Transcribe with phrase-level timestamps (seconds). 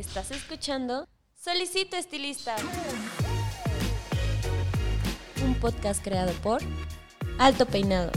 [0.00, 2.56] Estás escuchando Solicito Estilista.
[5.44, 6.62] Un podcast creado por
[7.38, 8.10] Alto Peinado.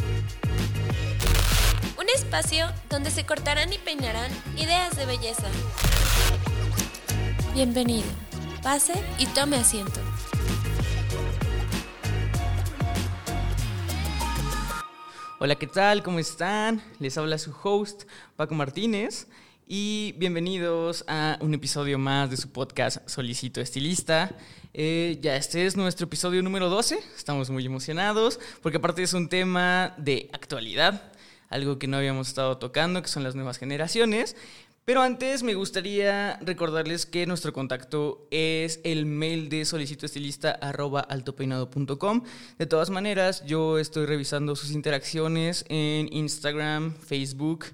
[2.00, 5.50] Un espacio donde se cortarán y peinarán ideas de belleza.
[7.54, 8.08] Bienvenido.
[8.62, 10.00] Pase y tome asiento.
[15.42, 16.02] Hola, ¿qué tal?
[16.02, 16.82] ¿Cómo están?
[17.00, 18.04] Les habla su host,
[18.38, 19.28] Paco Martínez,
[19.68, 24.36] y bienvenidos a un episodio más de su podcast Solicito Estilista.
[24.74, 29.30] Eh, ya este es nuestro episodio número 12, estamos muy emocionados porque aparte es un
[29.30, 31.12] tema de actualidad,
[31.50, 34.36] algo que no habíamos estado tocando, que son las nuevas generaciones.
[34.86, 42.24] Pero antes me gustaría recordarles que nuestro contacto es el mail de solicitoestilista.altopeinado.com.
[42.58, 47.68] De todas maneras, yo estoy revisando sus interacciones en Instagram, Facebook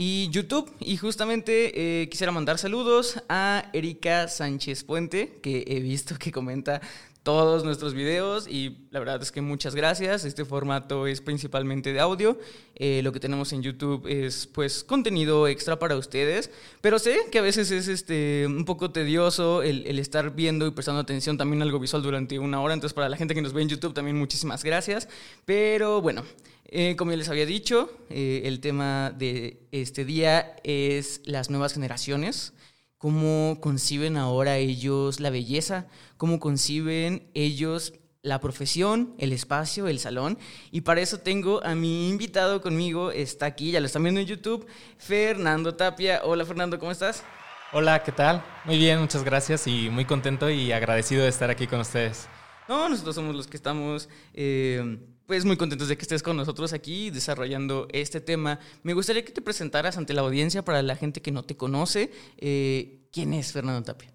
[0.00, 0.72] y YouTube.
[0.78, 6.80] Y justamente eh, quisiera mandar saludos a Erika Sánchez Puente, que he visto que comenta
[7.22, 10.24] todos nuestros videos y la verdad es que muchas gracias.
[10.24, 12.38] Este formato es principalmente de audio.
[12.74, 17.38] Eh, lo que tenemos en YouTube es pues contenido extra para ustedes, pero sé que
[17.38, 21.78] a veces es este, un poco tedioso el, estar viendo y prestando atención también algo
[21.78, 22.74] visual durante una hora.
[22.74, 25.08] Entonces para la gente que nos ve en YouTube también muchísimas gracias.
[25.44, 26.24] Pero bueno.
[26.70, 31.72] Eh, como ya les había dicho, eh, el tema de este día es las nuevas
[31.72, 32.52] generaciones
[32.98, 40.38] cómo conciben ahora ellos la belleza, cómo conciben ellos la profesión, el espacio, el salón.
[40.70, 44.26] Y para eso tengo a mi invitado conmigo, está aquí, ya lo están viendo en
[44.26, 44.66] YouTube,
[44.98, 46.20] Fernando Tapia.
[46.24, 47.24] Hola Fernando, ¿cómo estás?
[47.72, 48.44] Hola, ¿qué tal?
[48.64, 52.28] Muy bien, muchas gracias y muy contento y agradecido de estar aquí con ustedes.
[52.68, 54.08] No, nosotros somos los que estamos...
[54.34, 58.60] Eh, pues muy contentos de que estés con nosotros aquí desarrollando este tema.
[58.82, 62.10] Me gustaría que te presentaras ante la audiencia para la gente que no te conoce.
[62.38, 64.10] Eh, ¿Quién es Fernando Tapia?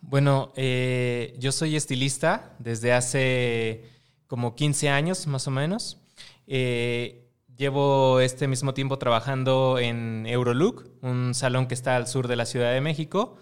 [0.00, 3.90] Bueno, eh, yo soy estilista desde hace
[4.28, 5.98] como 15 años más o menos.
[6.46, 7.26] Eh,
[7.56, 12.46] llevo este mismo tiempo trabajando en Eurolook, un salón que está al sur de la
[12.46, 13.38] Ciudad de México.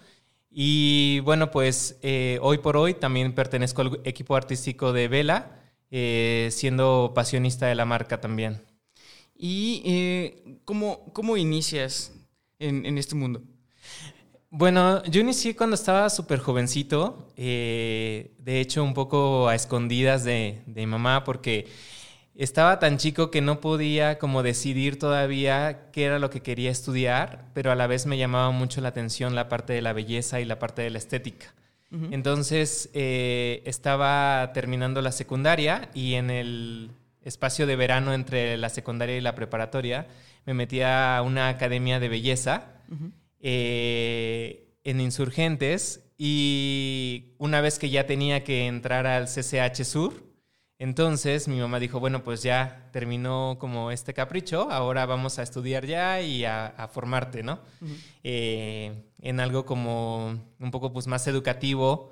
[0.49, 1.99] Y bueno, pues
[2.41, 5.59] hoy por hoy también pertenezco al equipo artístico de Vela
[5.95, 8.59] eh, siendo pasionista de la marca también.
[9.35, 12.11] ¿Y eh, ¿cómo, ¿cómo, inicias
[12.57, 13.43] en, este mundo?
[14.49, 20.63] Bueno, yo inicié cuando estaba súper jovencito, eh, de hecho un poco a escondidas de,
[20.65, 21.67] de mi mamá porque
[22.33, 27.51] estaba tan chico que no podía como decidir todavía qué era lo que quería estudiar,
[27.53, 30.45] pero a la vez me llamaba mucho la atención la parte de la belleza y
[30.45, 31.53] la parte de la estética.
[32.11, 39.15] Entonces eh, estaba terminando la secundaria y en el espacio de verano entre la secundaria
[39.15, 40.07] y la preparatoria
[40.45, 42.81] me metí a una academia de belleza
[43.39, 50.32] eh, en Insurgentes y una vez que ya tenía que entrar al CCH Sur,
[50.83, 55.85] entonces mi mamá dijo, bueno, pues ya terminó como este capricho, ahora vamos a estudiar
[55.85, 57.61] ya y a, formarte, ¿no?
[58.21, 62.11] Eh, en algo como un poco pues más educativo,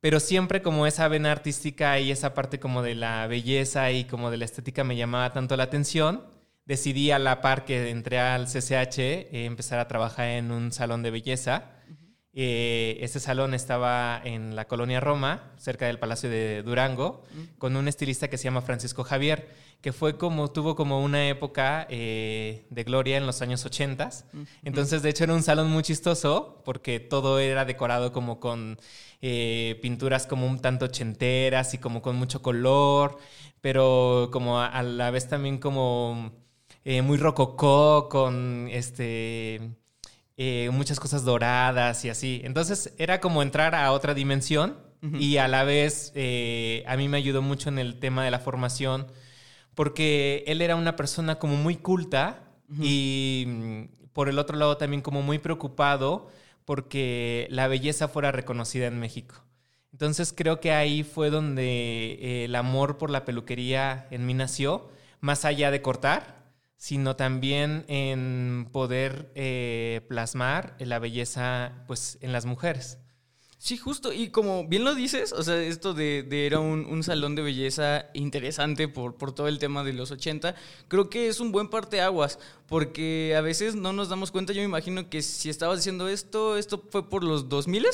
[0.00, 4.30] pero siempre como esa vena artística y esa parte como de la belleza y como
[4.30, 6.26] de la estética me llamaba tanto la atención,
[6.66, 11.02] decidí a la par que entré al CCH eh, empezar a trabajar en un salón
[11.02, 11.70] de belleza
[12.34, 17.22] eh, este salón estaba en la colonia Roma, cerca del Palacio de Durango,
[17.58, 19.50] con un estilista que se llama Francisco Javier,
[19.82, 24.08] que fue como, tuvo como una época eh, de gloria en los años 80.
[24.64, 28.78] Entonces, de hecho, era un salón muy chistoso, porque todo era decorado como con
[29.20, 33.18] eh, pinturas como un tanto ochenteras y como con mucho color,
[33.60, 36.32] pero como a la vez también como
[36.84, 39.81] muy rococó, con este
[40.36, 42.40] eh, muchas cosas doradas y así.
[42.44, 44.76] Entonces era como entrar a otra dimensión
[45.18, 48.38] y a la vez eh, a mí me ayudó mucho en el tema de la
[48.38, 49.08] formación
[49.74, 52.44] porque él era una persona como muy culta
[52.80, 53.82] y mm,
[54.12, 56.30] por el otro lado también como muy preocupado
[56.64, 59.42] porque la belleza fuera reconocida en México.
[59.92, 64.88] Entonces creo que ahí fue donde eh, el amor por la peluquería en mí nació,
[65.20, 66.41] más allá de cortar,
[66.82, 72.98] sino también en poder eh, plasmar la belleza pues, en las mujeres.
[73.56, 77.42] Sí, justo, y como bien lo dices, o sea, esto de, era un, salón de
[77.42, 80.56] belleza interesante por, por todo el tema de los 80,
[80.88, 84.66] creo que es un buen parteaguas, porque a veces no nos damos cuenta, yo me
[84.66, 87.86] imagino que si estabas diciendo esto, ¿esto fue por los 2000?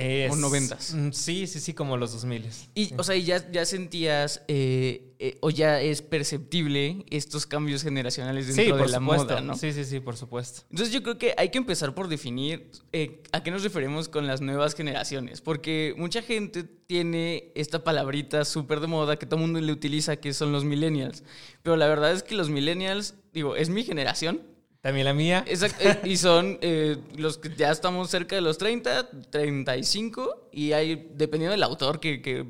[0.00, 0.94] Es- o noventas.
[0.94, 2.44] mm, Sí, sí, sí, como los 2000.
[2.74, 7.82] Y, o sea, ¿y ya, ya sentías eh, eh, o ya es perceptible estos cambios
[7.82, 9.24] generacionales dentro Sí, de por la supuesto.
[9.26, 9.56] moda, ¿no?
[9.56, 10.62] Sí, sí, sí, por supuesto.
[10.70, 14.26] Entonces yo creo que hay que empezar por definir eh, a qué nos referimos con
[14.28, 19.42] las nuevas generaciones, porque mucha gente tiene esta palabrita súper de moda que todo el
[19.42, 21.24] mundo le utiliza, que son los millennials.
[21.64, 24.42] Pero la verdad es que los millennials, digo, es mi generación,
[24.80, 25.44] También la mía.
[25.46, 30.72] Exacto, eh, y son eh, los que ya estamos cerca de los 30, 35, y
[30.72, 32.46] hay, dependiendo del autor que, que,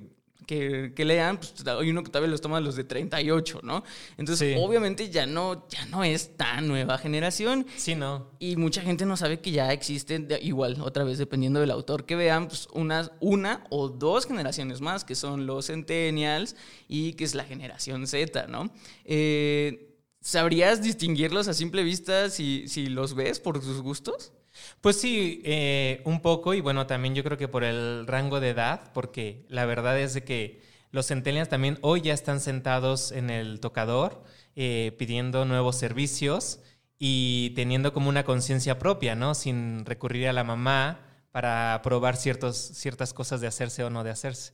[0.46, 3.82] que- que lean, pues hay uno que tal vez los toma los de 38, ¿no?
[4.16, 4.60] Entonces, Sí.
[4.62, 7.66] obviamente ya no, ya no es tan nueva generación.
[7.76, 8.30] Sí, no.
[8.38, 12.14] Y mucha gente no sabe que ya existen, igual, otra vez dependiendo del autor que
[12.16, 16.56] vean, pues unas, una o dos generaciones más, que son los centennials
[16.88, 18.70] y que es la generación Z, ¿no?
[19.04, 19.87] Eh,
[20.20, 24.32] ¿Sabrías distinguirlos a simple vista si, si los ves por sus gustos?
[24.80, 28.50] Pues sí, eh, un poco y bueno, también yo creo que por el rango de
[28.50, 33.30] edad, porque la verdad es de que los centennials también hoy ya están sentados en
[33.30, 34.24] el tocador
[34.56, 36.60] eh, pidiendo nuevos servicios
[36.98, 39.34] y teniendo como una conciencia propia, ¿no?
[39.34, 41.00] Sin recurrir a la mamá
[41.30, 44.52] para probar ciertos, ciertas cosas de hacerse o no de hacerse.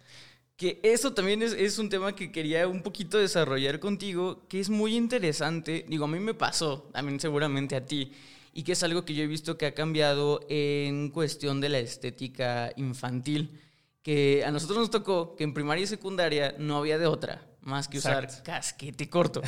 [0.56, 4.70] Que eso también es, es un tema que quería un poquito desarrollar contigo, que es
[4.70, 5.84] muy interesante.
[5.88, 8.12] Digo, a mí me pasó, también seguramente a ti,
[8.52, 11.80] y que es algo que yo he visto que ha cambiado en cuestión de la
[11.80, 13.60] estética infantil.
[14.02, 17.88] Que a nosotros nos tocó que en primaria y secundaria no había de otra más
[17.88, 18.44] que usar Exacto.
[18.44, 19.42] casquete corto.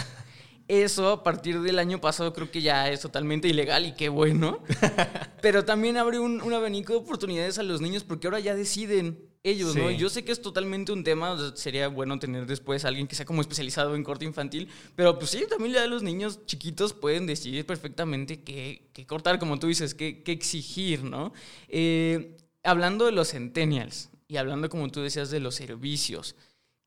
[0.69, 4.65] Eso a partir del año pasado creo que ya es totalmente ilegal y qué bueno.
[5.43, 9.29] Pero también abre un, un abanico de oportunidades a los niños porque ahora ya deciden
[9.51, 9.89] ellos, ¿no?
[9.89, 9.97] Sí.
[9.97, 13.07] Yo sé que es totalmente un tema, o sea, sería bueno tener después a alguien
[13.07, 16.93] que sea como especializado en corte infantil, pero pues sí, también ya los niños chiquitos
[16.95, 21.33] pueden decidir perfectamente qué, qué cortar, como tú dices, qué, qué exigir, ¿no?
[21.69, 26.35] Eh, hablando de los centennials y hablando, como tú decías, de los servicios,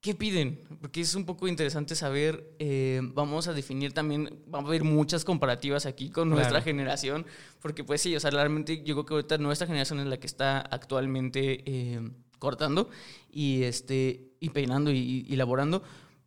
[0.01, 0.61] ¿Qué piden?
[0.79, 5.25] Porque es un poco interesante saber, eh, vamos a definir también, vamos a ver muchas
[5.25, 6.63] comparativas aquí con nuestra Claro.
[6.63, 7.25] generación,
[7.61, 10.27] porque pues sí, o sea, realmente yo creo que ahorita nuestra generación es la que
[10.27, 11.99] está actualmente eh,
[12.39, 12.89] cortando
[13.31, 15.83] y, este, y peinando y, y laborando,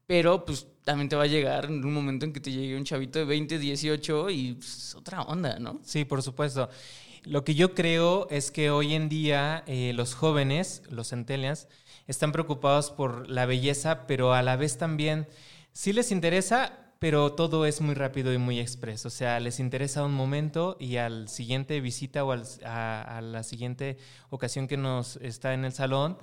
[0.06, 2.84] pero pues también te va a llegar en un momento en que te llegue un
[2.84, 5.80] chavito de 20, 18 y pues, otra onda, ¿no?
[5.84, 6.68] Sí, por supuesto.
[7.24, 11.68] Lo que yo creo es que hoy en día eh, los jóvenes, los centennials,
[12.08, 15.28] están preocupados por la belleza, pero a la vez también
[15.72, 19.08] sí les interesa, pero todo es muy rápido y muy expreso.
[19.08, 23.96] O sea, les interesa un momento y al siguiente visita o a, la siguiente
[24.30, 26.16] ocasión que nos está en el salón,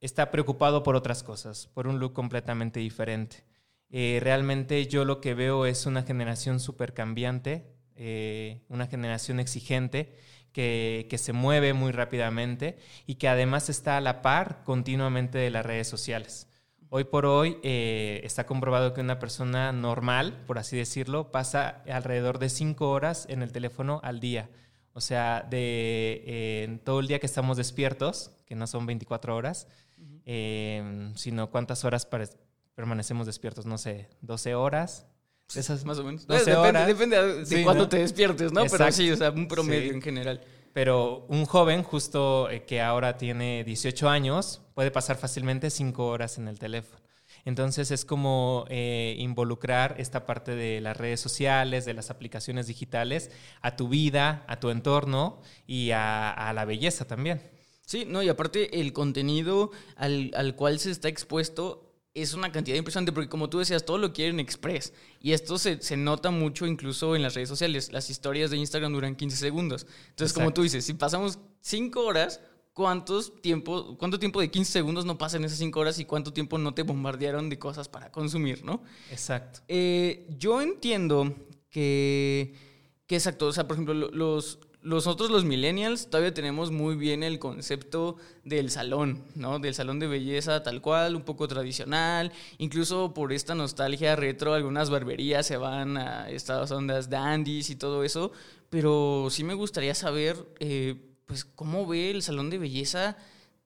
[0.00, 3.42] está preocupado por otras cosas, por un look completamente diferente.
[3.90, 7.66] Eh, realmente yo lo que veo es una generación súper cambiante,
[7.96, 10.14] eh, una generación exigente
[10.52, 15.66] que se mueve muy rápidamente y que además está a la par continuamente de las
[15.66, 16.46] redes sociales.
[16.92, 22.40] Hoy por hoy eh, está comprobado que una persona normal, por así decirlo, pasa alrededor
[22.40, 24.50] de cinco horas en el teléfono al día.
[24.92, 29.68] O sea, de eh, todo el día que estamos despiertos, que no son 24 horas,
[30.26, 32.08] eh, sino cuántas horas
[32.74, 35.06] permanecemos despiertos, no sé, 12 horas.
[35.54, 36.26] Esas, Más o menos.
[36.26, 36.86] 12 depende, horas.
[36.88, 37.88] depende de, Sí, cuándo ¿no?
[37.88, 38.62] te despiertes, ¿no?
[38.62, 38.94] Pero Exacto.
[38.96, 39.94] sí, o sea, un promedio Sí.
[39.96, 40.40] en general.
[40.72, 46.38] Pero un joven justo eh, que ahora tiene 18 años puede pasar fácilmente 5 horas
[46.38, 47.00] en el teléfono.
[47.44, 53.30] Entonces es como eh, involucrar esta parte de las redes sociales, de las aplicaciones digitales,
[53.62, 57.40] a tu vida, a tu entorno y a, a la belleza también.
[57.86, 62.76] Sí, no, y aparte el contenido al, al cual se está expuesto es una cantidad
[62.76, 64.92] impresionante, porque como tú decías, todo lo quieren express.
[65.20, 67.92] Y esto se, se nota mucho incluso en las redes sociales.
[67.92, 69.86] Las historias de Instagram duran 15 segundos.
[70.08, 72.40] Entonces, como tú dices, si pasamos 5 horas,
[72.72, 76.32] ¿cuántos tiempo, ¿cuánto tiempo de 15 segundos no pasa en esas 5 horas y cuánto
[76.32, 78.82] tiempo no te bombardearon de cosas para consumir, no?
[79.10, 79.60] Exacto.
[79.68, 81.34] Eh, yo entiendo
[81.70, 82.54] que,
[83.06, 87.22] que exacto, o sea, por ejemplo, lo- los, nosotros los millennials todavía tenemos muy bien
[87.22, 89.58] el concepto del salón, ¿no?
[89.58, 94.88] Del salón de belleza tal cual, un poco tradicional, incluso por esta nostalgia retro, algunas
[94.88, 98.32] barberías se van a estas ondas dandies y todo eso,
[98.70, 100.96] pero sí me gustaría saber, eh,
[101.26, 103.18] pues, cómo ve el salón de belleza,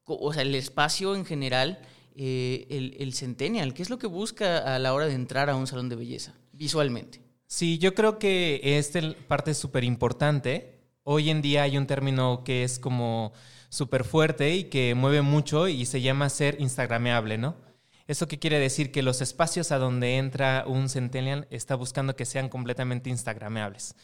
[0.04, 1.78] o sea, el espacio en general,
[2.16, 5.56] eh, el, el centennial, ¿qué es lo que busca a la hora de entrar a
[5.56, 7.20] un salón de belleza, visualmente?
[7.46, 10.73] Sí, yo creo que esta parte es súper importante.
[11.06, 13.32] Hoy en día hay un término que es como
[13.68, 17.56] súper fuerte y que mueve mucho y se llama ser instagrameable, ¿no?
[18.06, 18.90] ¿Eso qué quiere decir?
[18.90, 23.96] Que los espacios a donde entra un centennial está buscando que sean completamente instagrameables.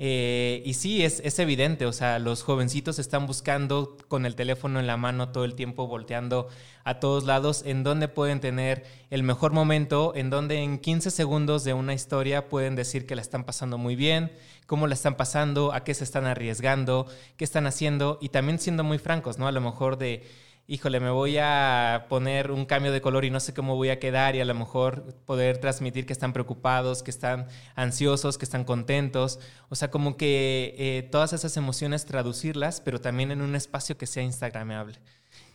[0.00, 4.78] Eh, y sí, es, es, evidente, o sea, los jovencitos están buscando con el teléfono
[4.78, 6.46] en la mano todo el tiempo, volteando
[6.84, 11.64] a todos lados, en donde pueden tener el mejor momento, en donde en 15 segundos
[11.64, 14.30] de una historia pueden decir que la están pasando muy bien,
[14.66, 18.84] cómo la están pasando, a qué se están arriesgando, qué están haciendo, y también siendo
[18.84, 19.48] muy francos, ¿no?
[19.48, 20.22] A lo mejor de
[20.70, 23.98] híjole, me voy a poner un cambio de color y no sé cómo voy a
[23.98, 28.64] quedar y a lo mejor poder transmitir que están preocupados, que están ansiosos, que están
[28.64, 29.40] contentos.
[29.70, 34.06] O sea, como que eh, todas esas emociones traducirlas, pero también en un espacio que
[34.06, 34.98] sea instagramable.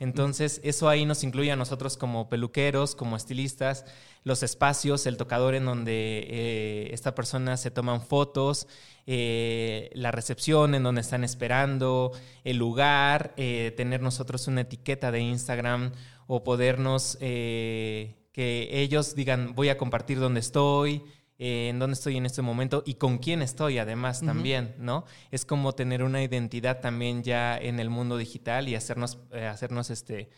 [0.04, 3.86] Entonces, eso ahí nos incluye a nosotros como peluqueros, como estilistas,
[4.26, 8.68] los espacios, el tocador en donde eh, esta persona se toman fotos,
[9.08, 12.12] eh, la recepción en donde están esperando,
[12.44, 15.94] el lugar, eh, tener nosotros una etiqueta de Instagram
[16.28, 21.02] o podernos que ellos digan voy a compartir dónde estoy,
[21.40, 25.06] en dónde estoy en este momento y con quién estoy además también, ¿no?
[25.32, 30.30] Es como tener una identidad también ya en el mundo digital y hacernos, hacernos este,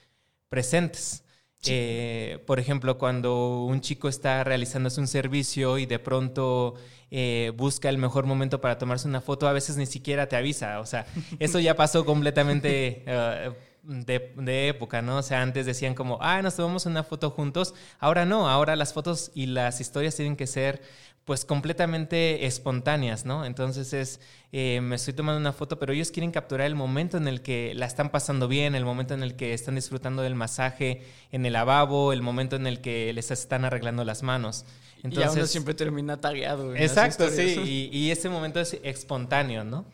[0.49, 1.23] presentes.
[1.67, 6.75] Eh, por ejemplo, cuando un chico está realizándose un servicio y de pronto
[7.09, 10.79] eh, busca el mejor momento para tomarse una foto, a veces ni siquiera te avisa.
[10.79, 11.05] O sea,
[11.39, 13.51] eso ya pasó completamente eh,
[13.87, 15.17] de, de, época, ¿no?
[15.17, 17.73] O sea, antes decían como, ah, nos tomamos una foto juntos.
[17.99, 20.81] Ahora no, ahora las fotos y las historias tienen que ser
[21.25, 23.45] pues completamente espontáneas, ¿no?
[23.45, 24.19] Entonces es,
[24.51, 27.73] eh, me estoy tomando una foto, pero ellos quieren capturar el momento en el que
[27.73, 31.01] la están pasando bien, el momento en el que están disfrutando del masaje
[31.31, 34.65] en el lavabo, el momento en el que les están arreglando las manos.
[35.01, 36.75] Entonces, y uno siempre termina tagueado.
[36.75, 39.85] Exacto, sí, y, y ese momento es espontáneo, ¿no?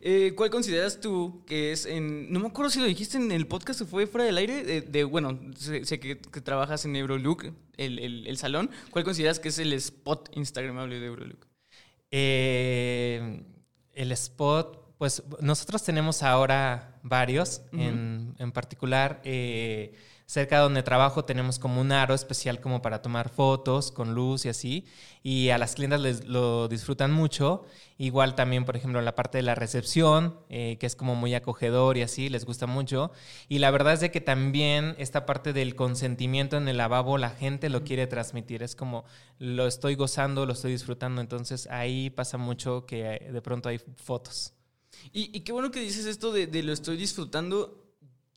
[0.00, 2.32] Eh, ¿Cuál consideras tú que es en...
[2.32, 5.04] No me acuerdo si lo dijiste en el podcast o fue fuera del aire, de,
[5.04, 8.70] bueno, sé, que, trabajas en Eurolook, el, el, salón.
[8.90, 11.46] ¿Cuál consideras que es el spot instagramable de Eurolook?
[12.10, 13.42] Eh,
[13.92, 19.20] el spot, pues nosotros tenemos ahora varios, en, en, particular...
[19.24, 19.94] Eh,
[20.28, 24.44] Cerca de donde trabajo tenemos como un aro especial como para tomar fotos con luz
[24.44, 24.84] y así.
[25.22, 27.64] Y a las clientas les lo disfrutan mucho.
[27.96, 31.96] Igual también, por ejemplo, la parte de la recepción, eh, que es como muy acogedor
[31.96, 33.12] y así, les gusta mucho.
[33.48, 37.30] Y la verdad es de que también esta parte del consentimiento en el lavabo, la
[37.30, 38.64] gente lo quiere transmitir.
[38.64, 39.04] Es como
[39.38, 41.20] lo estoy gozando, lo estoy disfrutando.
[41.20, 44.54] Entonces ahí pasa mucho que de pronto hay fotos.
[45.12, 47.85] Y, qué bueno que dices esto de, de lo estoy disfrutando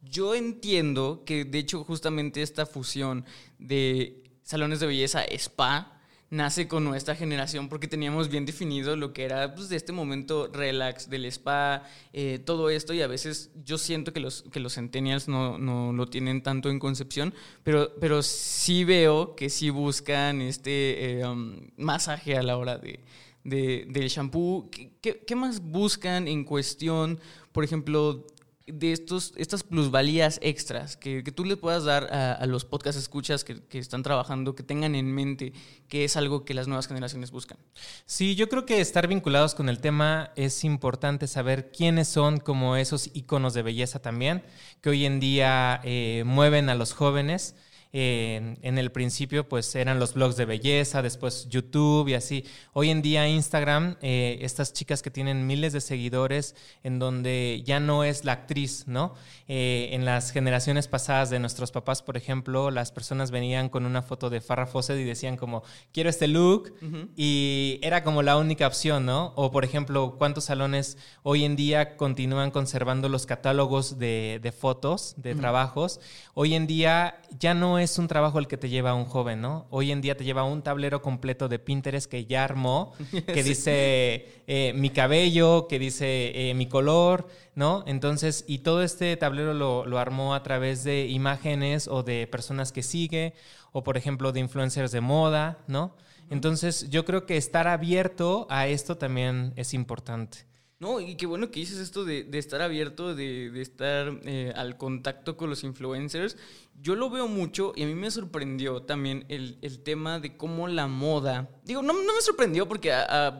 [0.02, 3.26] yo entiendo que, de hecho, justamente esta fusión
[3.58, 6.00] de salones de belleza spa
[6.32, 10.48] nace con nuestra generación porque teníamos bien definido lo que era pues, de este momento
[10.52, 14.76] relax del spa, eh, todo esto y a veces yo siento que los, que los
[14.76, 20.42] centennials no, no, lo tienen tanto en concepción, pero, pero sí veo que sí buscan
[20.42, 23.00] este eh, um, masaje a la hora de,
[23.44, 24.70] del shampoo.
[24.70, 27.20] ¿Qué, ¿Qué, más buscan en cuestión,
[27.52, 28.28] por ejemplo,
[28.74, 33.62] de estos, estas plusvalías extras que, tú le puedas dar a, los podcast escuchas que,
[33.78, 35.54] están trabajando, que tengan en mente
[35.88, 37.58] que es algo que las nuevas generaciones buscan?
[38.06, 42.76] Sí, yo creo que estar vinculados con el tema es importante saber quiénes son como
[42.76, 44.44] esos iconos de belleza también,
[44.82, 47.56] que hoy en día eh, mueven a los jóvenes
[47.92, 52.46] en el principio pues eran los blogs de belleza, después YouTube y así.
[52.74, 57.80] Hoy en día Instagram, eh, estas chicas que tienen miles de seguidores en donde ya
[57.80, 59.16] no es la actriz, ¿no?
[59.48, 64.02] Eh, en las generaciones pasadas de nuestros papás, por ejemplo, las personas venían con una
[64.02, 66.74] foto de Farrah Fawcett y decían como, quiero este look
[67.16, 69.34] y era como la única opción, ¿no?
[69.36, 75.34] O por ejemplo, ¿cuántos salones hoy en día continúan conservando los catálogos de, fotos, de
[75.34, 76.00] trabajos?
[76.34, 79.42] Hoy en día ya no es un trabajo el que te lleva a un joven,
[79.42, 79.68] ¿no?
[79.70, 82.94] Hoy en día te lleva un tablero completo de Pinterest que ya armó,
[83.34, 87.84] que dice eh, mi cabello, que dice eh, mi color, ¿no?
[87.88, 92.72] Entonces, y todo este tablero lo, lo, armó a través de imágenes o de personas
[92.72, 93.34] que sigue,
[93.72, 95.96] o por ejemplo de influencers de moda, ¿no?
[96.30, 100.46] Entonces, yo creo que estar abierto a esto también es importante.
[100.80, 105.36] No, y qué bueno que dices esto de, estar abierto, de, estar eh, al contacto
[105.36, 106.38] con los influencers.
[106.82, 110.88] Yo lo veo mucho y a mí me sorprendió también el, tema de cómo la
[110.88, 112.94] moda, digo, no, me sorprendió porque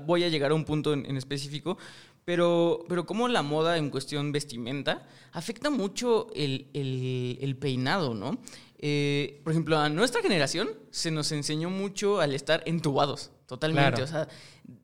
[0.06, 1.78] voy a llegar a un punto en, específico,
[2.26, 8.38] pero, pero cómo la moda en cuestión vestimenta afecta mucho el, peinado, ¿no?
[8.80, 14.04] Eh, por ejemplo, a nuestra generación se nos enseñó mucho al estar entubados, totalmente.
[14.04, 14.28] O sea,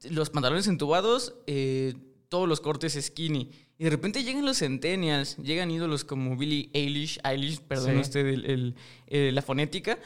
[0.09, 1.35] los pantalones entubados...
[1.47, 1.95] Eh,
[2.29, 3.51] todos los cortes skinny.
[3.77, 8.01] Y de repente llegan los centennials, llegan ídolos como Billie Eilish, Eilish, perdón Sí.
[8.01, 8.75] usted el- el-
[9.07, 9.99] eh, la fonética,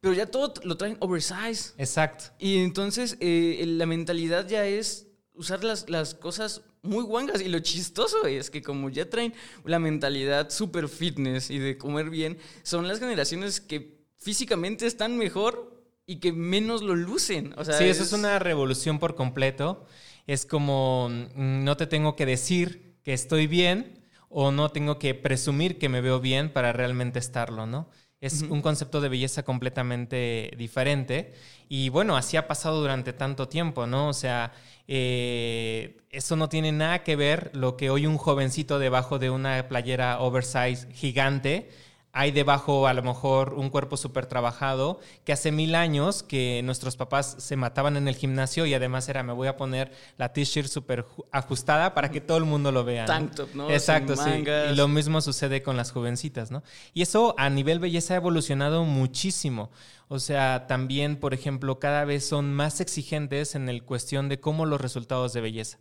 [0.00, 1.74] pero ya todo lo traen oversize.
[1.76, 2.24] Exacto.
[2.38, 7.42] Y entonces eh, la mentalidad ya es usar las, las cosas muy guangas.
[7.42, 9.34] Y lo chistoso es que como ya traen
[9.64, 15.82] la mentalidad super fitness y de comer bien, son las generaciones que físicamente están mejor
[16.06, 17.52] y que menos lo lucen.
[17.58, 19.84] O sea, sí, eso es una revolución por completo.
[20.26, 25.14] Es como mm, no te tengo que decir que estoy bien o no tengo que
[25.14, 27.88] presumir que me veo bien para realmente estarlo, ¿no?
[28.20, 31.32] Es un concepto de belleza completamente diferente.
[31.70, 34.08] Y bueno, así ha pasado durante tanto tiempo, ¿no?
[34.08, 34.52] O sea,
[34.86, 39.68] eh, eso no tiene nada que ver lo que hoy un jovencito debajo de una
[39.68, 41.70] playera oversize gigante
[42.12, 46.96] hay debajo a lo mejor un cuerpo súper trabajado, que hace mil años que nuestros
[46.96, 50.68] papás se mataban en el gimnasio y además era me voy a poner la t-shirt
[50.68, 53.04] súper ju- ajustada para que todo el mundo lo vea.
[53.04, 53.70] Tank top, ¿no?
[53.70, 54.30] Exacto, Sin sí.
[54.30, 54.72] mangas.
[54.72, 56.62] Y lo mismo sucede con las jovencitas, ¿no?
[56.94, 59.70] Y eso a nivel belleza ha evolucionado muchísimo.
[60.08, 64.66] O sea, también, por ejemplo, cada vez son más exigentes en el cuestión de cómo
[64.66, 65.78] los resultados de belleza.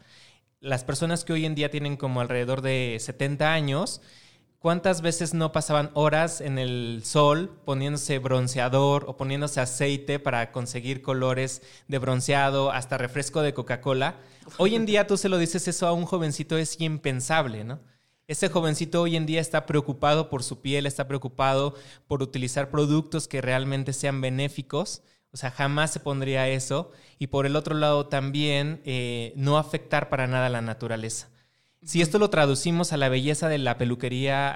[0.61, 4.01] Las personas que hoy en día tienen como alrededor de 70 años,
[4.59, 11.01] ¿Cuántas veces no pasaban horas en el sol poniéndose bronceador o poniéndose aceite para conseguir
[11.01, 14.17] colores de bronceado, hasta refresco de Coca-Cola?
[14.57, 17.79] Hoy en día tú se lo dices eso a un jovencito, es impensable, ¿no?
[18.27, 21.75] Ese jovencito hoy en día está preocupado por su piel, está preocupado
[22.07, 25.03] por utilizar productos que realmente sean benéficos.
[25.31, 26.91] O sea, jamás se pondría eso.
[27.17, 31.29] Y por el otro lado también eh, no afectar para nada la naturaleza.
[31.81, 34.49] Si esto lo traducimos a la belleza de la peluquería,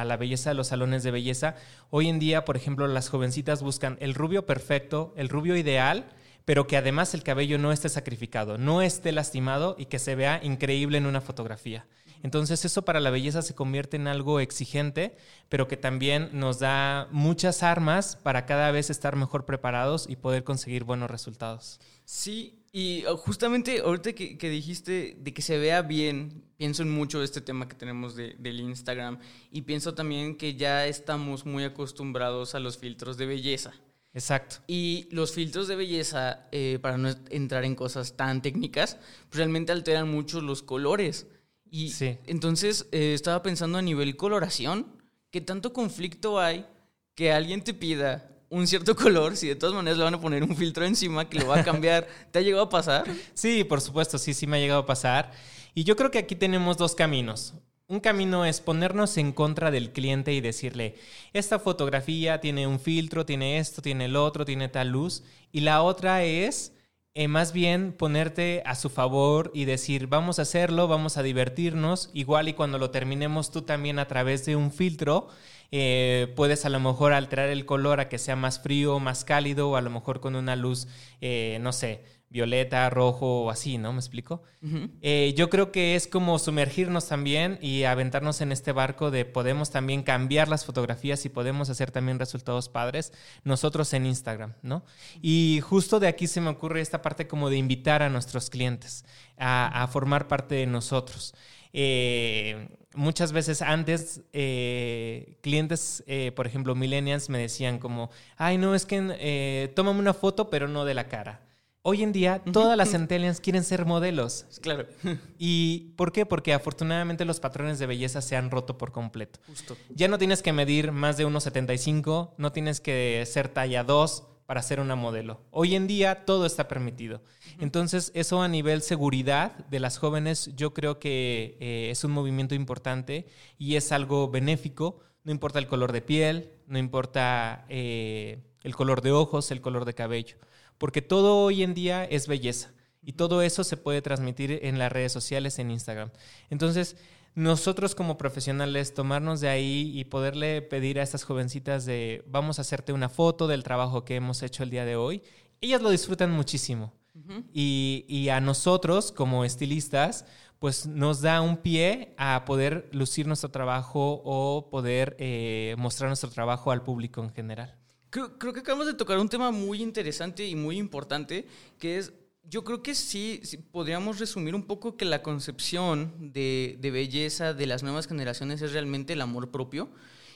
[0.00, 1.54] a, la belleza de los salones de belleza,
[1.90, 6.06] hoy en día, por ejemplo, las jovencitas buscan el rubio perfecto, el rubio ideal,
[6.44, 10.40] pero que además el cabello no esté sacrificado, no esté lastimado y que se vea
[10.42, 11.86] increíble en una fotografía.
[12.24, 15.16] Entonces eso para la belleza se convierte en algo exigente,
[15.48, 20.42] pero que también nos da muchas armas para cada vez estar mejor preparados y poder
[20.42, 21.78] conseguir buenos resultados.
[22.04, 26.90] Sí, y uh, justamente ahorita que, que, dijiste de que se vea bien, pienso en
[26.90, 29.18] mucho este tema que tenemos de, del Instagram
[29.50, 33.72] y pienso también que ya estamos muy acostumbrados a los filtros de belleza.
[34.12, 34.56] Exacto.
[34.66, 38.98] Y los filtros de belleza, eh, para no entrar en cosas tan técnicas,
[39.30, 41.28] pues realmente alteran mucho los colores.
[41.70, 42.18] Y sí.
[42.26, 46.66] entonces eh, estaba pensando a nivel coloración, ¿qué tanto conflicto hay
[47.14, 50.42] que alguien te pida un cierto color, si de todas maneras le van a poner
[50.42, 52.06] un filtro encima que lo va a cambiar.
[52.30, 53.04] ¿Te ha llegado a pasar?
[53.34, 55.32] Sí, por supuesto, sí, sí me ha llegado a pasar.
[55.74, 57.54] Y yo creo que aquí tenemos dos caminos.
[57.88, 60.96] Un camino es ponernos en contra del cliente y decirle,
[61.32, 65.22] esta fotografía tiene un filtro, tiene esto, tiene el otro, tiene tal luz.
[65.52, 66.72] Y la otra es,
[67.14, 72.10] eh, más bien, ponerte a su favor y decir, vamos a hacerlo, vamos a divertirnos.
[72.12, 75.28] Igual y cuando lo terminemos tú también a través de un filtro,
[75.70, 79.70] eh, puedes a lo mejor alterar el color a que sea más frío, más cálido,
[79.70, 80.88] o a lo mejor con una luz,
[81.20, 83.92] eh, no sé, violeta, rojo o así, ¿no?
[83.92, 84.42] ¿Me explico?
[84.60, 84.90] Uh -huh.
[85.00, 89.70] eh, yo creo que es como sumergirnos también y aventarnos en este barco de podemos
[89.70, 93.12] también cambiar las fotografías y podemos hacer también resultados padres
[93.44, 94.84] nosotros en Instagram, ¿no?
[95.22, 99.04] Y justo de aquí se me ocurre esta parte como de invitar a nuestros clientes
[99.38, 101.32] a, a formar parte de nosotros.
[101.72, 108.74] Eh, muchas veces antes eh, clientes, eh, por ejemplo, millennials me decían como, ay, no,
[108.74, 111.42] es que eh, tómame una foto, pero no de la cara.
[111.82, 114.46] Hoy en día todas las centennials quieren ser modelos.
[114.60, 114.86] Claro.
[115.38, 116.26] ¿Y por qué?
[116.26, 119.38] Porque afortunadamente los patrones de belleza se han roto por completo.
[119.46, 119.76] Justo.
[119.94, 124.62] Ya no tienes que medir más de 1,75, no tienes que ser talla 2 para
[124.62, 125.40] ser una modelo.
[125.50, 127.20] Hoy en día todo está permitido.
[127.58, 132.54] Entonces eso a nivel seguridad de las jóvenes yo creo que eh, es un movimiento
[132.54, 133.26] importante
[133.58, 135.00] y es algo benéfico.
[135.24, 139.84] No importa el color de piel, no importa eh, el color de ojos, el color
[139.84, 140.36] de cabello
[140.78, 144.90] porque todo hoy en día es belleza y todo eso se puede transmitir en las
[144.90, 146.10] redes sociales, en Instagram.
[146.50, 146.96] Entonces,
[147.36, 152.62] nosotros como profesionales, tomarnos de ahí y poderle pedir a estas jovencitas de, vamos a
[152.62, 155.22] hacerte una foto del trabajo que hemos hecho el día de hoy,
[155.60, 156.92] ellas lo disfrutan muchísimo.
[157.14, 157.44] Uh -huh.
[157.52, 160.26] y, y a nosotros como estilistas,
[160.58, 166.30] pues nos da un pie a poder lucir nuestro trabajo o poder eh, mostrar nuestro
[166.30, 167.74] trabajo al público en general.
[168.10, 171.46] Creo, creo, que acabamos de tocar un tema muy interesante y muy importante,
[171.78, 172.12] que es,
[172.48, 177.54] yo creo que sí, sí podríamos resumir un poco que la concepción de, de, belleza
[177.54, 179.88] de las nuevas generaciones es realmente el amor propio.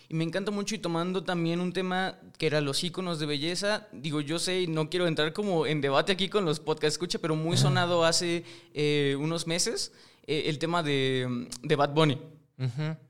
[0.09, 3.87] Y me encanta mucho y tomando también un tema que era los iconos de belleza,
[3.93, 7.21] digo, yo sé y no quiero entrar como en debate aquí con los podcast escucha,
[7.21, 8.43] pero muy sonado hace
[8.75, 9.93] eh, unos meses
[10.27, 12.19] eh, el tema de, de Bad Bunny.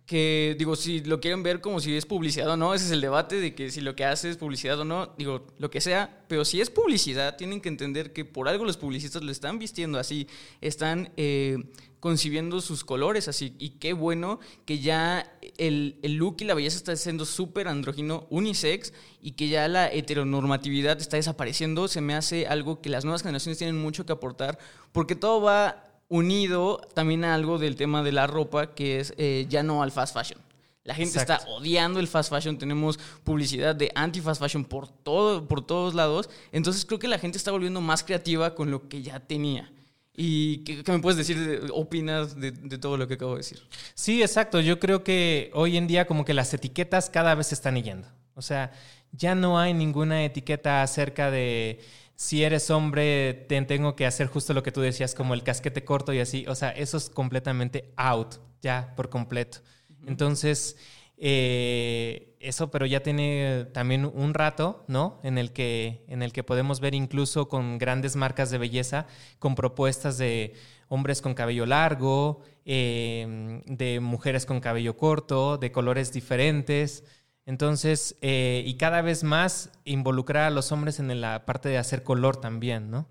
[0.07, 3.01] Que digo, si lo quieren ver como si es publicidad o no, ese es el
[3.01, 6.25] debate de que si lo que hace es publicidad o no, digo, lo que sea,
[6.29, 9.99] pero si es publicidad, tienen que entender que por algo los publicistas lo están vistiendo
[9.99, 10.29] así,
[10.61, 11.59] están eh,
[11.99, 16.77] concibiendo sus colores así, y qué bueno que ya el, el look y la belleza
[16.77, 22.47] está siendo súper andrógino, unisex, y que ya la heteronormatividad está desapareciendo, se me hace
[22.47, 24.59] algo que las nuevas generaciones tienen mucho que aportar,
[24.93, 29.47] porque todo va unido también a algo del tema de la ropa, que es eh,
[29.49, 30.39] ya no al fast fashion.
[30.85, 35.65] La gente está odiando el fast fashion, tenemos publicidad de anti-fast fashion por, todo, por
[35.65, 39.21] todos lados, entonces creo que la gente está volviendo más creativa con lo que ya
[39.21, 39.71] tenía.
[40.17, 43.63] ¿Y qué, me puedes decir, opinas de, de, todo lo que acabo de decir?
[43.95, 44.61] Sí, exacto.
[44.61, 48.09] Yo creo que hoy en día como que las etiquetas cada vez se están yendo.
[48.35, 48.73] O sea,
[49.13, 51.81] ya no hay ninguna etiqueta acerca de
[52.21, 55.85] si eres hombre, te tengo que hacer justo lo que tú decías, como el casquete
[55.87, 56.45] corto y así.
[56.49, 59.61] O sea, eso es completamente out, ya, por completo.
[60.07, 60.77] Entonces,
[61.17, 65.19] eh, eso, pero ya tiene también un rato, ¿no?
[65.23, 69.07] En el, que, en el que podemos ver incluso con grandes marcas de belleza,
[69.39, 70.53] con propuestas de
[70.89, 77.03] hombres con cabello largo, eh, de mujeres con cabello corto, de colores diferentes.
[77.51, 82.05] Entonces, eh, y cada vez más involucrar a los hombres en la parte de hacer
[82.05, 83.09] color también, ¿no?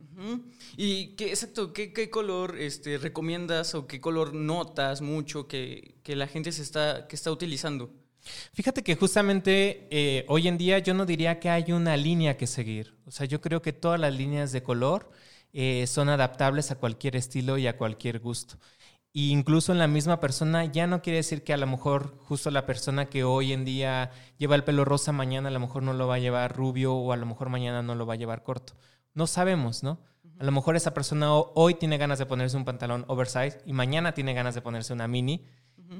[0.77, 6.53] ¿Y qué, exacto, qué, color este, recomiendas o qué color notas mucho que, la gente
[6.53, 7.91] se está, que está utilizando?
[8.53, 12.47] Fíjate que justamente eh, hoy en día yo no diría que hay una línea que
[12.47, 12.95] seguir.
[13.05, 15.11] O sea, yo creo que todas las líneas de color
[15.51, 18.55] eh, son adaptables a cualquier estilo y a cualquier gusto.
[19.11, 22.51] Y incluso en la misma persona ya no quiere decir que a lo mejor justo
[22.51, 25.93] la persona que hoy en día lleva el pelo rosa mañana a lo mejor no
[25.93, 28.43] lo va a llevar rubio o a lo mejor mañana no lo va a llevar
[28.43, 28.73] corto.
[29.15, 29.99] No sabemos, ¿no?
[30.39, 34.13] A lo mejor esa persona hoy tiene ganas de ponerse un pantalón oversize y mañana
[34.13, 35.45] tiene ganas de ponerse una mini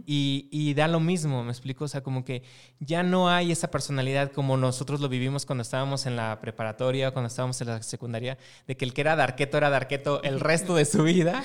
[0.06, 2.44] y, da lo mismo, me explico, o sea, como que
[2.80, 7.28] ya no hay esa personalidad como nosotros lo vivimos cuando estábamos en la preparatoria, cuando
[7.28, 10.86] estábamos en la secundaria, de que el que era darqueto era darqueto el resto de
[10.86, 11.44] su vida,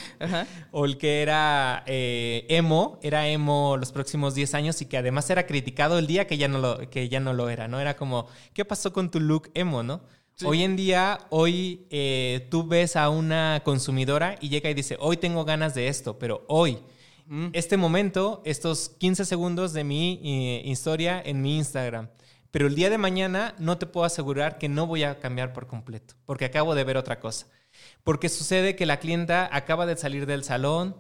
[0.71, 5.29] o el que era eh, emo, era emo los próximos 10 años y que además
[5.31, 7.81] era criticado el día que ya no lo, que ya no lo era, ¿no?
[7.81, 10.03] Era como, ¿qué pasó con tu look emo, no?
[10.45, 15.17] Hoy en día, hoy eh, tú ves a una consumidora y llega y dice, hoy
[15.17, 16.81] tengo ganas de esto, pero hoy
[17.53, 22.09] este momento, estos 15 segundos de mi eh, historia en mi Instagram.
[22.51, 25.67] Pero el día de mañana no te puedo asegurar que no voy a cambiar por
[25.67, 27.47] completo, porque acabo de ver otra cosa.
[28.05, 30.97] Porque sucede que la clienta acaba de salir del salón,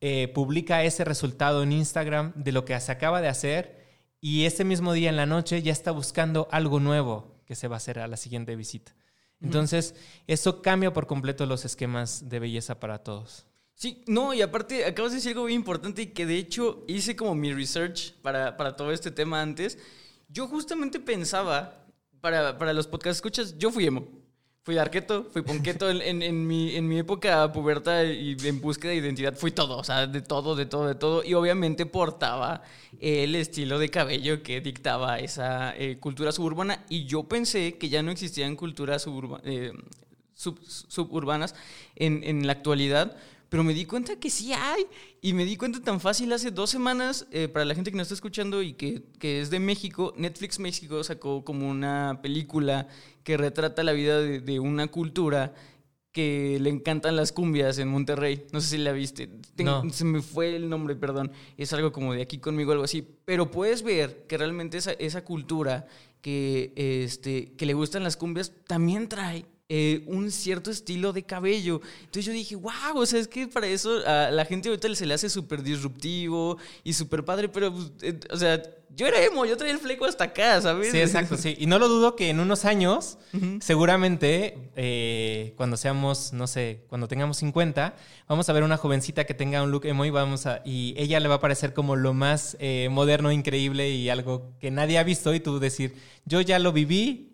[0.00, 3.78] eh, publica ese resultado en Instagram de lo que se acaba de hacer
[4.20, 7.76] y ese mismo día en la noche ya está buscando algo nuevo que se va
[7.76, 8.94] a hacer a la siguiente visita.
[9.40, 9.94] Entonces,
[10.26, 13.47] eso cambia por completo los esquemas de belleza para todos.
[13.78, 17.14] Sí, no, y aparte acabas de decir algo muy importante y que de hecho hice
[17.14, 19.78] como mi research para, todo este tema antes.
[20.28, 21.86] Yo justamente pensaba,
[22.20, 24.08] para, para los podcasts escuchas, yo fui emo.
[24.64, 28.96] Fui arqueto, fui ponqueto en, en, mi, en mi época puberta y en búsqueda de
[28.96, 29.36] identidad.
[29.36, 31.22] Fui todo, o sea, de todo, de todo, de todo.
[31.22, 32.62] Y obviamente portaba
[32.98, 36.84] el estilo de cabello que dictaba esa eh, cultura suburbana.
[36.88, 39.06] Y yo pensé que ya no existían culturas
[39.44, 39.72] eh,
[40.34, 41.54] suburbanas
[41.94, 43.16] en, en la actualidad
[43.48, 44.86] pero me di cuenta que sí hay.
[45.20, 48.06] Y me di cuenta tan fácil hace dos semanas, eh, para la gente que nos
[48.06, 52.88] está escuchando y que, que, es de México, Netflix México sacó como una película
[53.24, 55.54] que retrata la vida de, una cultura
[56.12, 58.46] que le encantan las cumbias en Monterrey.
[58.52, 59.28] No sé si la viste.
[59.92, 61.30] Se me fue el nombre, perdón.
[61.56, 63.06] Es algo como de aquí conmigo, algo así.
[63.24, 65.86] Pero puedes ver que realmente esa, esa cultura
[66.20, 71.82] que, este, que le gustan las cumbias también trae eh, un cierto estilo de cabello.
[72.00, 75.04] Entonces yo dije, wow, o sea, es que para eso a la gente ahorita se
[75.04, 78.62] le hace súper disruptivo y súper padre, pero, pues, eh, o sea,
[78.96, 80.90] yo era emo, yo traía el fleco hasta acá, ¿sabes?
[80.90, 81.54] Sí, exacto, sí.
[81.58, 83.18] Y no lo dudo que en unos años,
[83.60, 87.94] seguramente, eh, cuando seamos, no sé, cuando tengamos 50,
[88.26, 91.20] vamos a ver una jovencita que tenga un look emo y vamos a, y ella
[91.20, 92.56] le va a parecer como lo más
[92.88, 97.28] moderno, increíble y algo que nadie ha visto y tú decir, yo ya lo viví,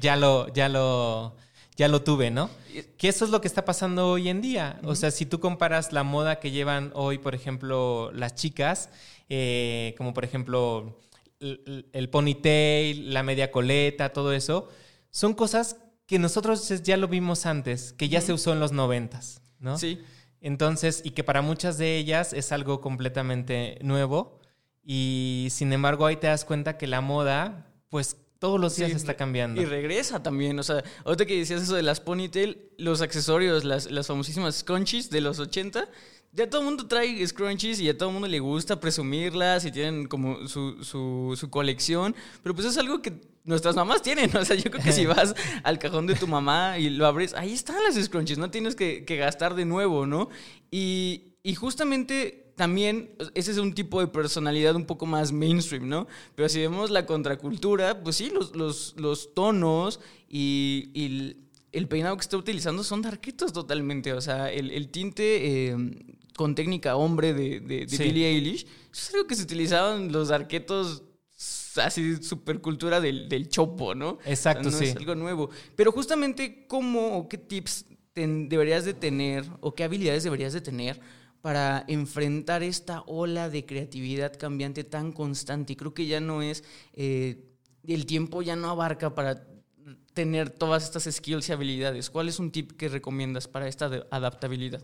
[0.00, 1.34] ya lo, ya lo
[1.78, 2.50] ya lo tuve, ¿no?
[2.98, 4.80] Que eso es lo que está pasando hoy en día.
[4.82, 8.90] O sea, si tú comparas la moda que llevan hoy, por ejemplo, las chicas,
[9.28, 10.98] eh, como por ejemplo
[11.38, 14.68] el, ponytail, la media coleta, todo eso,
[15.10, 19.40] son cosas que nosotros ya lo vimos antes, que ya se usó en los noventas,
[19.60, 19.78] ¿no?
[19.78, 20.00] Sí.
[20.40, 24.40] Entonces, y que para muchas de ellas es algo completamente nuevo.
[24.82, 29.14] Y sin embargo, ahí te das cuenta que la moda, pues todos los días está
[29.14, 29.60] cambiando.
[29.60, 30.58] Y regresa también.
[30.58, 35.10] O sea, ahorita que decías eso de las ponytail, los accesorios, las, las famosísimas scrunchies
[35.10, 35.88] de los 80,
[36.32, 39.72] ya todo el mundo trae scrunchies y a todo el mundo le gusta presumirlas y
[39.72, 44.44] tienen como su, su, su, colección, pero pues es algo que nuestras mamás tienen, o
[44.44, 47.54] sea, yo creo que si vas al cajón de tu mamá y lo abres, ahí
[47.54, 50.28] están las scrunchies, no tienes que, que gastar de nuevo, ¿no?
[50.70, 56.08] Y, y justamente también ese es un tipo de personalidad un poco más mainstream, ¿no?
[56.34, 61.36] Pero si vemos la contracultura, pues sí, los, los, los tonos y, y,
[61.70, 64.12] el peinado que está utilizando son darquitos totalmente.
[64.12, 65.76] O sea, el, el tinte eh,
[66.36, 71.04] con técnica hombre de, de, de Billie Eilish, es algo que se utilizaban los arquetos
[71.76, 74.18] así super cultura del, del chopo, ¿no?
[74.24, 74.90] Exacto, o sea, no sí.
[74.90, 75.50] Es algo nuevo.
[75.76, 80.60] Pero justamente, ¿cómo o qué tips ten, deberías de tener o qué habilidades deberías de
[80.60, 81.00] tener
[81.40, 85.72] para enfrentar esta ola de creatividad cambiante tan constante?
[85.72, 87.44] Y creo que ya no es, eh,
[87.86, 89.46] el tiempo ya no abarca para
[90.18, 92.10] tener todas estas skills y habilidades.
[92.10, 94.82] ¿Cuál es un tip que recomiendas para esta adaptabilidad?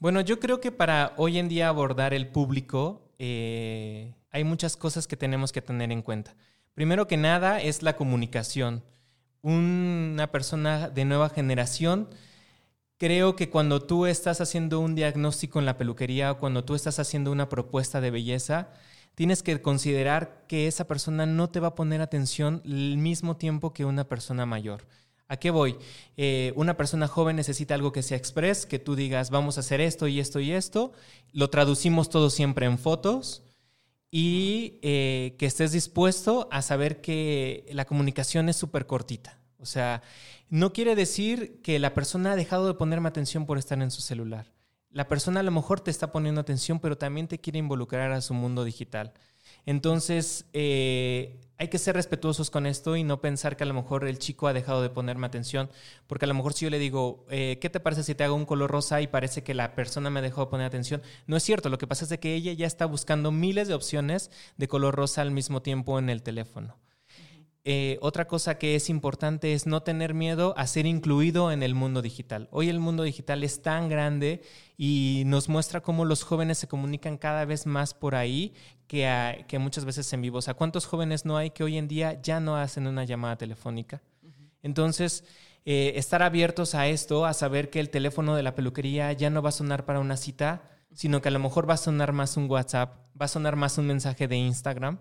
[0.00, 5.06] Bueno, yo creo que para hoy en día abordar el público eh, hay muchas cosas
[5.06, 6.34] que tenemos que tener en cuenta.
[6.74, 8.82] Primero que nada es la comunicación.
[9.42, 12.08] Una persona de nueva generación,
[13.02, 17.00] creo que cuando tú estás haciendo un diagnóstico en la peluquería o cuando tú estás
[17.00, 18.68] haciendo una propuesta de belleza,
[19.16, 23.72] tienes que considerar que esa persona no te va a poner atención el mismo tiempo
[23.72, 24.86] que una persona mayor.
[25.26, 25.78] ¿A qué voy?
[26.16, 29.80] Eh, una persona joven necesita algo que sea express, que tú digas, vamos a hacer
[29.80, 30.92] esto y esto y esto.
[31.32, 33.42] Lo traducimos todo siempre en fotos
[34.12, 39.41] y eh, que estés dispuesto a saber que la comunicación es súper cortita.
[39.62, 40.02] O sea,
[40.50, 44.02] no quiere decir que la persona ha dejado de ponerme atención por estar en su
[44.02, 44.52] celular.
[44.90, 48.20] La persona a lo mejor te está poniendo atención, pero también te quiere involucrar a
[48.20, 49.14] su mundo digital.
[49.64, 54.04] Entonces, eh, hay que ser respetuosos con esto y no pensar que a lo mejor
[54.04, 55.70] el chico ha dejado de ponerme atención,
[56.08, 58.34] porque a lo mejor si yo le digo, eh, ¿qué te parece si te hago
[58.34, 61.02] un color rosa y parece que la persona me dejó de poner atención?
[61.26, 64.30] No es cierto, lo que pasa es que ella ya está buscando miles de opciones
[64.56, 66.76] de color rosa al mismo tiempo en el teléfono.
[67.64, 71.76] Eh, otra cosa que es importante es no tener miedo a ser incluido en el
[71.76, 72.48] mundo digital.
[72.50, 74.42] Hoy el mundo digital es tan grande
[74.76, 78.52] y nos muestra cómo los jóvenes se comunican cada vez más por ahí
[78.88, 80.38] que, a, que muchas veces en vivo.
[80.38, 83.38] O sea, ¿cuántos jóvenes no hay que hoy en día ya no hacen una llamada
[83.38, 84.02] telefónica?
[84.24, 84.50] Uh -huh.
[84.64, 85.22] Entonces,
[85.64, 89.40] eh, estar abiertos a esto, a saber que el teléfono de la peluquería ya no
[89.40, 90.62] va a sonar para una cita,
[90.94, 93.78] sino que a lo mejor va a sonar más un WhatsApp, va a sonar más
[93.78, 94.98] un mensaje de Instagram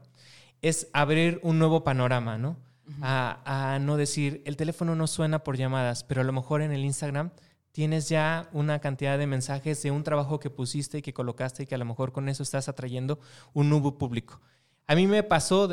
[0.62, 2.58] es abrir un nuevo panorama, ¿no?
[2.88, 3.00] Uh -huh.
[3.02, 6.72] a, a, no decir, el teléfono no suena por llamadas, pero a lo mejor en
[6.72, 7.32] el Instagram
[7.72, 11.66] tienes ya una cantidad de mensajes de un trabajo que pusiste y que colocaste y
[11.66, 13.20] que a lo mejor con eso estás atrayendo
[13.54, 14.42] un nuevo público.
[14.88, 15.70] A mí me pasó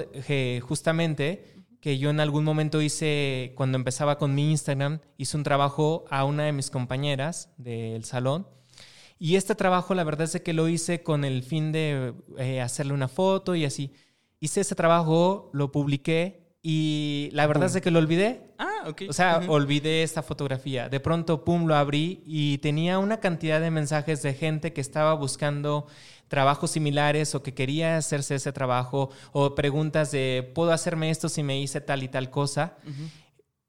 [0.62, 1.44] justamente
[1.80, 6.24] que yo en algún momento hice, cuando empezaba con mi Instagram, hice un trabajo a
[6.24, 8.46] una de mis compañeras del salón
[9.18, 12.92] y este trabajo la verdad es que lo hice con el fin de eh, hacerle
[12.92, 13.92] una foto y así
[14.40, 18.42] hice ese trabajo, lo publiqué y la verdad es que lo olvidé.
[18.58, 19.02] Ah, ok.
[19.08, 19.50] O sea, uh -huh.
[19.50, 20.88] olvidé esta fotografía.
[20.88, 25.14] De pronto, pum, lo abrí y tenía una cantidad de mensajes de gente que estaba
[25.14, 25.86] buscando
[26.28, 31.42] trabajos similares o que quería hacerse ese trabajo o preguntas de, ¿puedo hacerme esto si
[31.42, 32.76] me hice tal y tal cosa?
[32.84, 33.10] Uh -huh.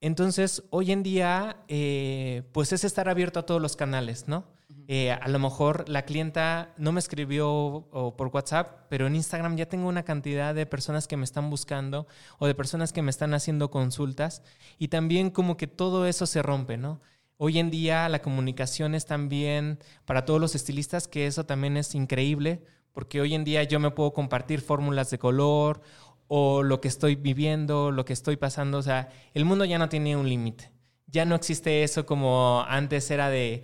[0.01, 4.45] Entonces, hoy en día, eh, pues es estar abierto a todos los canales, ¿no?
[4.91, 9.67] Eh, a lo mejor la clienta no me escribió por WhatsApp, pero en Instagram ya
[9.67, 12.07] tengo una cantidad de personas que me están buscando
[12.39, 14.41] o de personas que me están haciendo consultas
[14.79, 17.01] y también como que todo eso se rompe, ¿no?
[17.37, 21.93] Hoy en día la comunicación es también para todos los estilistas, que eso también es
[21.93, 25.81] increíble, porque hoy en día yo me puedo compartir fórmulas de color
[26.27, 29.87] o lo que estoy viviendo, lo que estoy pasando, o sea, el mundo ya no
[29.87, 30.71] tiene un límite.
[31.05, 33.63] Ya no existe eso como antes era de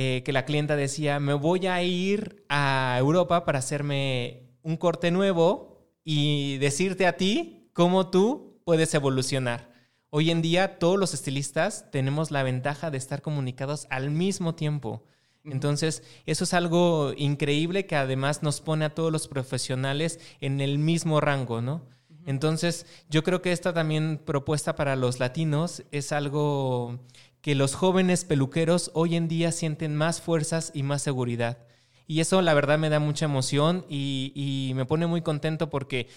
[0.00, 5.10] eh, que la clienta decía, me voy a ir a Europa para hacerme un corte
[5.10, 9.72] nuevo y decirte a ti cómo tú puedes evolucionar.
[10.10, 15.02] Hoy en día todos los estilistas tenemos la ventaja de estar comunicados al mismo tiempo.
[15.42, 20.78] Entonces, eso es algo increíble que además nos pone a todos los profesionales en el
[20.78, 21.82] mismo rango, ¿no?
[22.24, 27.00] Entonces, yo creo que esta también propuesta para los latinos es algo
[27.40, 31.58] que los jóvenes peluqueros hoy en día sienten más fuerzas y más seguridad.
[32.06, 36.08] Y eso la verdad me da mucha emoción y, y me pone muy contento porque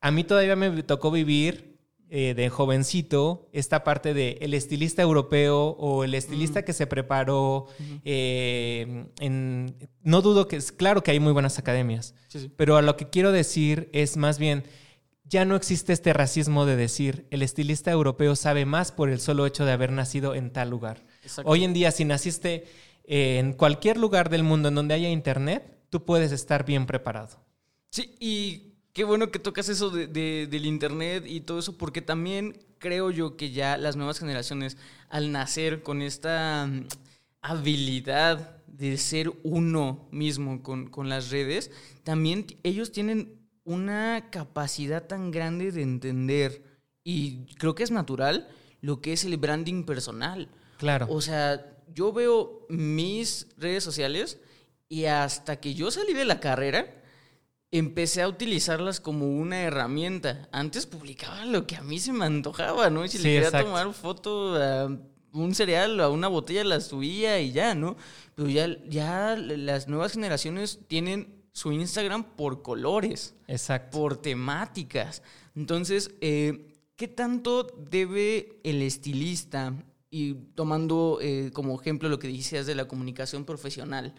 [0.00, 1.76] a mí todavía me tocó vivir
[2.08, 6.62] eh, de jovencito esta parte de el estilista europeo o el estilista mm.
[6.62, 7.66] que se preparó.
[8.04, 12.52] Eh, en, no dudo que es claro que hay muy buenas academias, sí, sí.
[12.54, 14.62] pero a lo que quiero decir es más bien
[15.28, 19.46] ya no existe este racismo de decir el estilista europeo sabe más por el solo
[19.46, 21.04] hecho de haber nacido en tal lugar.
[21.22, 21.50] Exacto.
[21.50, 22.66] Hoy en día, si naciste
[23.04, 27.40] en cualquier lugar del mundo en donde haya internet, tú puedes estar bien preparado.
[27.90, 33.10] Sí, y qué bueno que tocas eso del internet y todo eso, porque también creo
[33.10, 34.76] yo que ya las nuevas generaciones,
[35.08, 36.86] al nacer con esta mm,
[37.40, 41.70] habilidad de ser uno mismo con, con las redes,
[42.04, 46.62] también ellos tienen una capacidad tan grande de entender,
[47.04, 48.48] y creo que es natural,
[48.80, 50.48] lo que es el branding personal.
[50.78, 51.08] Claro.
[51.10, 54.38] O sea, yo veo mis redes sociales
[54.88, 56.94] y hasta que yo salí de la carrera,
[57.72, 60.48] empecé a utilizarlas como una herramienta.
[60.52, 63.06] Antes publicaba lo que a mí se me antojaba, ¿no?
[63.08, 64.88] si le quería tomar foto a
[65.32, 67.96] un cereal o a una botella, la subía y ya, ¿no?
[68.36, 73.34] Pero ya, ya las nuevas generaciones tienen su Instagram por colores.
[73.48, 73.98] Exacto.
[73.98, 75.22] Por temáticas.
[75.54, 79.72] Entonces, eh, ¿qué tanto debe el estilista,
[80.10, 84.14] y tomando eh, como ejemplo lo que decías de la comunicación profesional,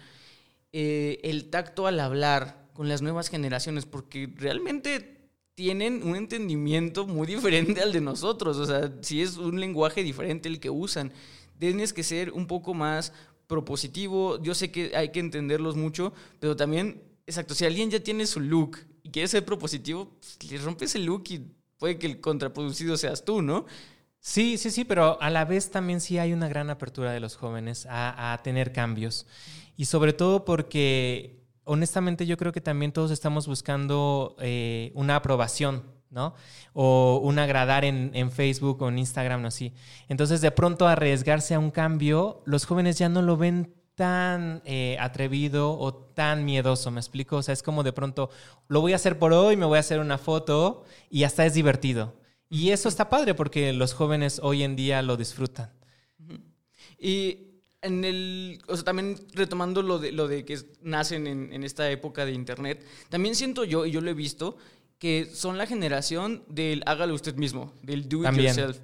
[0.74, 3.86] eh, el tacto al hablar con las nuevas generaciones?
[3.86, 8.58] Porque realmente tienen un entendimiento muy diferente al de nosotros.
[8.58, 11.14] O sea, si es un lenguaje diferente el que usan,
[11.60, 13.14] tienes que ser un poco más
[13.46, 14.42] propositivo.
[14.42, 18.40] Yo sé que hay que entenderlos mucho, pero también, exacto, si alguien ya tiene su
[18.40, 21.46] look y quiere ser propositivo, pues, le rompes el look y
[21.78, 23.66] puede que el contraproducido seas tú, ¿no?
[24.20, 27.36] Sí, sí, sí, pero a la vez también sí hay una gran apertura de los
[27.36, 29.28] jóvenes a, tener cambios.
[29.76, 35.84] Y sobre todo porque, honestamente, yo creo que también todos estamos buscando eh, una aprobación,
[36.10, 36.34] ¿no?
[36.74, 39.74] O un agradar en, en, Facebook o en Instagram, o así.
[40.10, 44.96] Entonces, de pronto arriesgarse a un cambio, los jóvenes ya no lo ven tan eh,
[45.00, 47.38] atrevido o tan miedoso, ¿me explico?
[47.38, 48.30] O sea, es como de pronto,
[48.68, 51.56] lo voy a hacer por hoy, me voy a hacer una foto y hasta es
[51.56, 52.14] divertido.
[52.48, 55.72] Y eso está padre porque los jóvenes hoy en día lo disfrutan.
[57.00, 57.40] Y
[57.82, 61.90] en el, o sea, también retomando lo de, lo de que nacen en, en esta
[61.90, 64.58] época de Internet, también siento yo, y yo lo he visto,
[65.00, 68.78] que son la generación del hágalo usted mismo, del do it yourself.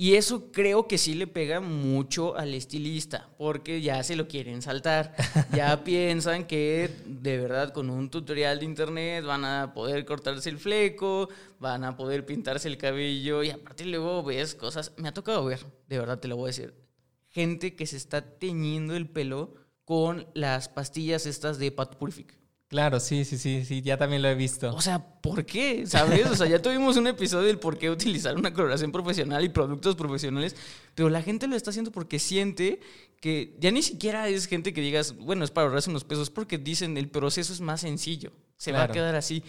[0.00, 4.62] Y eso creo que sí le pega mucho al estilista, porque ya se lo quieren
[4.62, 5.14] saltar.
[5.52, 10.58] Ya piensan que de verdad con un tutorial de internet van a poder cortarse el
[10.58, 14.92] fleco, van a poder pintarse el cabello y aparte luego ves cosas.
[14.98, 16.74] Me ha tocado ver, de verdad te lo voy a decir,
[17.26, 22.37] gente que se está teñiendo el pelo con las pastillas estas de Pat Purific.
[22.68, 24.74] Claro, sí, sí, sí, sí, ya también lo he visto.
[24.74, 25.86] O sea, ¿por qué?
[25.86, 26.26] ¿Sabes?
[26.30, 29.96] O sea, ya tuvimos un episodio del por qué utilizar una coloración profesional y productos
[29.96, 30.54] profesionales,
[30.94, 32.80] pero la gente lo está haciendo porque siente
[33.20, 36.58] que ya ni siquiera es gente que digas, bueno, es para ahorrarse unos pesos, porque
[36.58, 39.42] dicen el proceso es más sencillo, se va a quedar así.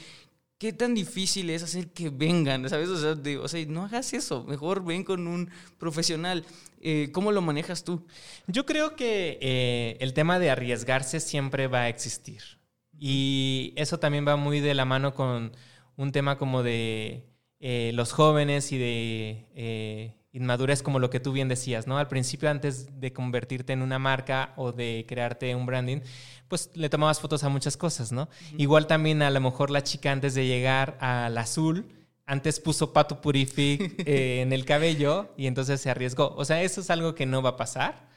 [0.58, 2.70] ¿Qué tan difícil es hacer que vengan?
[2.70, 2.88] ¿Sabes?
[2.88, 6.46] O sea, o sea no hagas eso, mejor ven con un profesional.
[6.82, 8.06] Eh, ¿Cómo lo manejas tú?
[8.48, 12.59] Yo creo que eh, el tema de arriesgarse siempre va a existir.
[13.00, 15.54] Y eso también va muy de la mano con
[15.96, 17.26] un tema como de
[17.60, 21.98] eh, los jóvenes y de eh, inmadurez, como lo que tú bien decías, ¿no?
[21.98, 26.02] Al principio, antes de convertirte en una marca o de crearte un branding,
[26.48, 28.30] pues le tomabas fotos a muchas cosas, ¿no?
[28.58, 31.86] Igual también a lo mejor la chica antes de llegar al azul,
[32.26, 36.36] antes puso pato purific eh, en el cabello y entonces se arriesgó.
[36.36, 38.08] O sea, eso es algo que no va a pasar.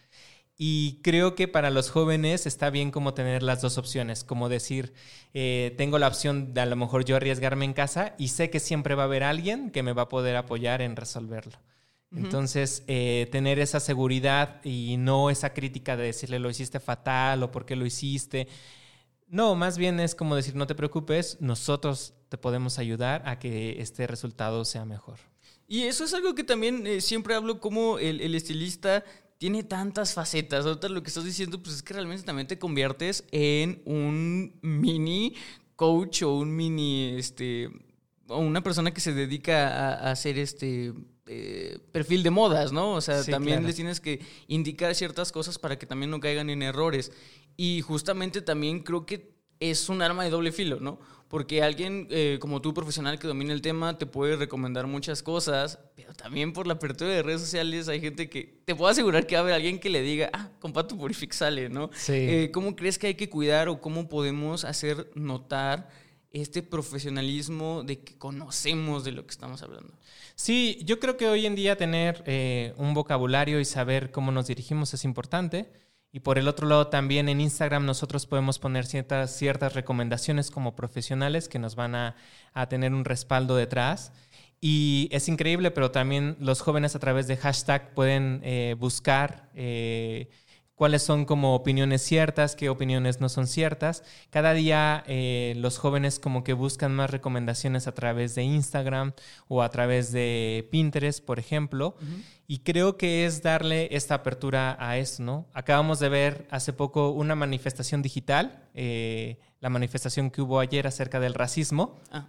[0.65, 4.93] Y creo que para los jóvenes está bien como tener las dos opciones, como decir,
[5.35, 8.61] eh, tengo la opción de a lo mejor yo arriesgarme en casa y sé que
[8.61, 11.59] siempre va a haber alguien que me va a poder apoyar en resolverlo.
[12.15, 17.51] Entonces, eh, tener esa seguridad y no esa crítica de decirle lo hiciste fatal o
[17.51, 18.47] por qué lo hiciste.
[19.27, 23.83] No, más bien es como decir, no te preocupes, nosotros te podemos ayudar a que
[23.83, 25.19] este resultado sea mejor.
[25.67, 29.05] Y eso es algo que también eh, siempre hablo como el, el, estilista
[29.43, 30.65] tiene tantas facetas.
[30.65, 35.35] Ahorita lo que estás diciendo, pues es que realmente también te conviertes en un mini
[35.75, 37.69] coach o un mini, este,
[38.29, 40.93] o una persona que se dedica a, hacer este
[41.27, 42.93] eh, perfil de modas, ¿no?
[42.93, 46.63] O sea, también les tienes que indicar ciertas cosas para que también no caigan en
[46.63, 47.11] errores.
[47.57, 49.35] Y justamente también creo que
[49.71, 50.99] es un arma de doble filo, ¿no?
[51.33, 55.79] porque alguien eh, como tú, profesional que domina el tema, te puede recomendar muchas cosas,
[55.97, 59.37] pero también por la apertura de redes sociales hay gente que te puedo asegurar que
[59.37, 61.89] va a haber alguien que le diga, ah, con Pato Purific sale, ¿no?
[61.95, 62.13] Sí.
[62.13, 65.89] Eh, ¿Cómo crees que hay que cuidar o cómo podemos hacer notar
[66.33, 69.95] este profesionalismo de que conocemos de lo que estamos hablando?
[70.35, 74.49] Sí, yo creo que hoy en día tener eh, un vocabulario y saber cómo nos
[74.49, 75.73] dirigimos es importante.
[76.15, 80.77] Y por el otro lado, también en Instagram nosotros podemos poner ciertas, ciertas recomendaciones como
[80.77, 82.15] profesionales que nos van a,
[82.69, 84.13] tener un respaldo detrás.
[84.61, 90.29] Y es increíble, pero también los jóvenes a través de hashtag pueden eh, buscar eh,
[90.83, 94.03] cuáles son como opiniones ciertas, qué opiniones no son ciertas.
[94.31, 99.13] Cada día eh, los jóvenes como que buscan más recomendaciones a través de Instagram
[99.47, 101.95] o a través de Pinterest, por ejemplo.
[102.49, 105.47] Y creo que es darle esta apertura a eso, ¿no?
[105.53, 111.21] Acabamos de ver hace poco una manifestación digital, eh, la manifestación que hubo ayer acerca
[111.21, 112.01] del racismo.
[112.11, 112.27] Ah,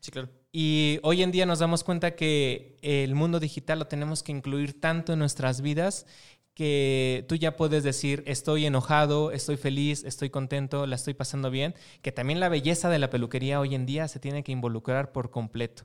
[0.00, 0.28] sí, claro.
[0.58, 4.80] Y hoy en día nos damos cuenta que el mundo digital lo tenemos que incluir
[4.80, 6.06] tanto en nuestras vidas
[6.56, 11.74] que tú ya puedes decir, estoy enojado, estoy feliz, estoy contento, la estoy pasando bien,
[12.00, 15.30] que también la belleza de la peluquería hoy en día se tiene que involucrar por
[15.30, 15.84] completo.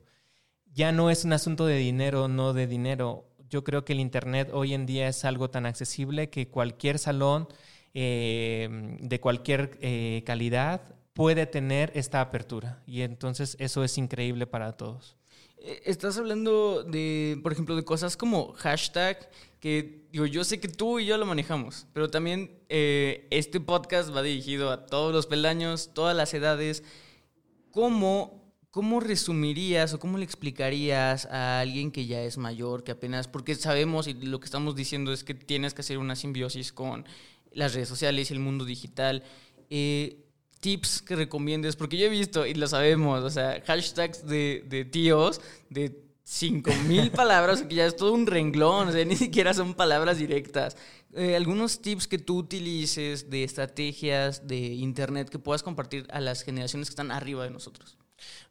[0.74, 3.26] Ya no es un asunto de dinero, no de dinero.
[3.50, 7.50] Yo creo que el Internet hoy en día es algo tan accesible que cualquier salón
[7.94, 8.70] eh,
[9.02, 12.82] de cualquier eh, calidad puede tener esta apertura.
[12.88, 15.18] Y entonces eso es increíble para todos.
[15.58, 20.68] Eh, estás hablando de, por ejemplo, de cosas como hashtag, que digo, yo sé que
[20.68, 25.26] tú y yo lo manejamos, pero también eh, este podcast va dirigido a todos los
[25.26, 26.84] peldaños, todas las edades.
[27.72, 33.28] ¿Cómo, ¿Cómo resumirías o cómo le explicarías a alguien que ya es mayor, que apenas,
[33.28, 37.06] porque sabemos y lo que estamos diciendo es que tienes que hacer una simbiosis con
[37.54, 39.24] las redes sociales y el mundo digital?
[39.70, 40.26] Eh,
[40.60, 44.86] tips que recomiendes, porque yo he visto y lo sabemos, o sea, hashtags de, de
[44.86, 49.74] tíos de 5000 palabras, que ya es todo un renglón, o sea, ni siquiera son
[49.74, 50.78] palabras directas.
[51.14, 56.44] Eh, algunos tips que tú utilices de estrategias de internet que puedas compartir a las
[56.44, 57.98] generaciones que están arriba de nosotros.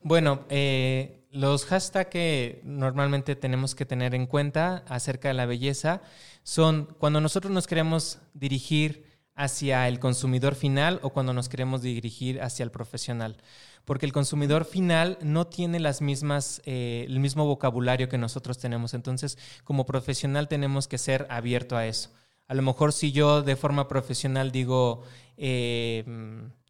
[0.02, 6.02] Bueno, eh, los hashtags que normalmente tenemos que tener en cuenta acerca de la belleza
[6.42, 12.42] son cuando nosotros nos queremos dirigir hacia el consumidor final o cuando nos queremos dirigir
[12.42, 13.38] hacia el profesional.
[13.84, 18.94] Porque el consumidor final no tiene las mismas, eh, el mismo vocabulario que nosotros tenemos.
[18.94, 22.10] Entonces, como profesional tenemos que ser abierto a eso.
[22.46, 25.02] A lo mejor si yo de forma profesional digo,
[25.36, 26.04] eh,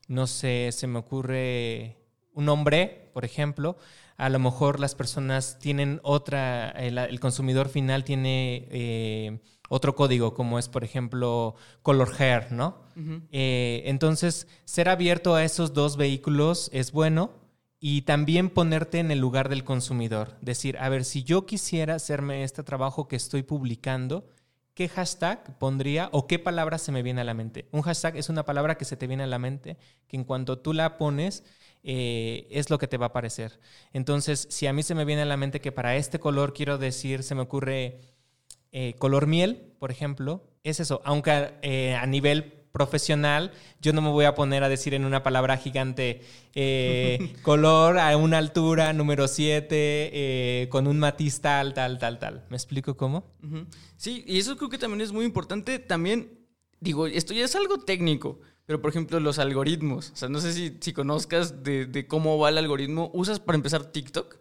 [0.09, 1.97] no sé, se me ocurre
[2.35, 3.77] un hombre, por ejemplo,
[4.21, 9.41] a lo mejor las personas tienen otra, el, consumidor final tiene eh,
[9.71, 12.83] otro código, como es, por ejemplo, color hair, ¿no?
[13.33, 17.31] Eh, entonces, ser abierto a esos dos vehículos es bueno
[17.81, 20.37] y también ponerte en el lugar del consumidor.
[20.43, 24.29] Decir, a ver, si yo quisiera hacerme este trabajo que estoy publicando,
[24.75, 27.69] ¿qué hashtag pondría o qué palabra se me viene a la mente?
[27.73, 30.59] Un hashtag es una palabra que se te viene a la mente, que en cuanto
[30.59, 31.43] tú la pones,
[31.83, 33.59] eh, es lo que te va a aparecer.
[33.93, 36.77] Entonces, si a mí se me viene a la mente que para este color quiero
[36.77, 38.01] decir, se me ocurre
[38.73, 41.01] eh, color miel, por ejemplo, es eso.
[41.05, 45.23] Aunque eh, a nivel profesional, yo no me voy a poner a decir en una
[45.23, 46.23] palabra gigante
[47.43, 52.45] color a una altura número 7 con un matiz tal, tal, tal, tal.
[52.49, 53.25] ¿Me explico cómo?
[53.97, 55.79] Sí, y eso creo que también es muy importante.
[55.79, 56.47] También,
[56.79, 58.39] digo, esto ya es algo técnico,
[58.71, 60.13] pero, por ejemplo, los algoritmos.
[60.13, 63.11] O sea, no sé si, si conozcas de, cómo va el algoritmo.
[63.13, 64.37] ¿Usas para empezar TikTok?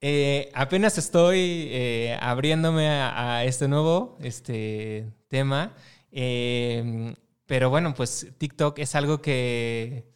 [0.00, 5.76] Eh, apenas estoy eh, abriéndome a, este nuevo este, tema.
[6.10, 7.14] Eh,
[7.46, 10.10] pero bueno, pues TikTok es algo que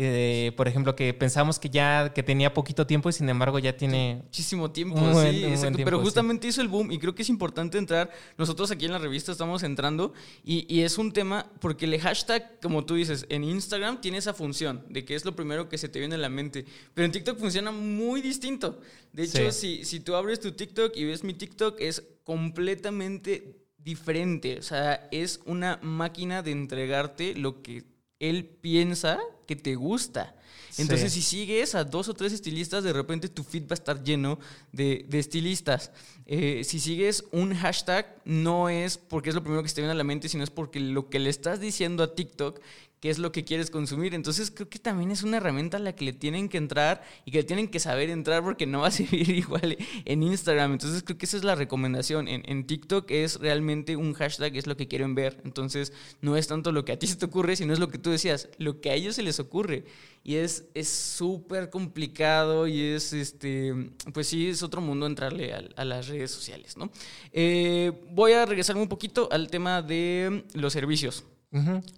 [0.00, 3.76] eh, por ejemplo, que pensamos que ya que tenía poquito tiempo y sin embargo ya
[3.76, 5.44] tiene muchísimo tiempo, sí,
[5.84, 8.98] pero justamente hizo el boom y creo que es importante entrar, nosotros aquí en la
[8.98, 10.12] revista estamos entrando
[10.44, 14.84] y, es un tema porque el hashtag, como tú dices, en Instagram tiene esa función
[14.88, 17.36] de que es lo primero que se te viene a la mente, pero en TikTok
[17.36, 18.80] funciona muy distinto.
[19.12, 24.58] De hecho, si, si tú abres tu TikTok y ves mi TikTok es completamente diferente,
[24.60, 30.34] o sea, es una máquina de entregarte lo que él piensa que te gusta.
[30.76, 34.02] Entonces, si sigues a dos o tres estilistas, de repente tu feed va a estar
[34.04, 34.38] lleno
[34.70, 35.90] de, estilistas.
[36.26, 39.92] Eh, si sigues un hashtag, no es porque es lo primero que se te viene
[39.92, 42.60] a la mente, sino es porque lo que le estás diciendo a TikTok
[43.00, 44.14] qué es lo que quieres consumir.
[44.14, 47.30] Entonces creo que también es una herramienta a la que le tienen que entrar y
[47.30, 50.72] que le tienen que saber entrar porque no va a servir igual en Instagram.
[50.72, 52.28] Entonces creo que esa es la recomendación.
[52.28, 55.40] En, TikTok es realmente un hashtag, es lo que quieren ver.
[55.44, 57.98] Entonces no es tanto lo que a ti se te ocurre, sino es lo que
[57.98, 59.84] tú decías, lo que a ellos se les ocurre.
[60.24, 63.72] Y es súper complicado y es, este,
[64.12, 66.90] pues sí, es otro mundo entrarle a, las redes sociales, ¿no?
[67.32, 71.24] Eh, voy a regresarme un poquito al tema de los servicios.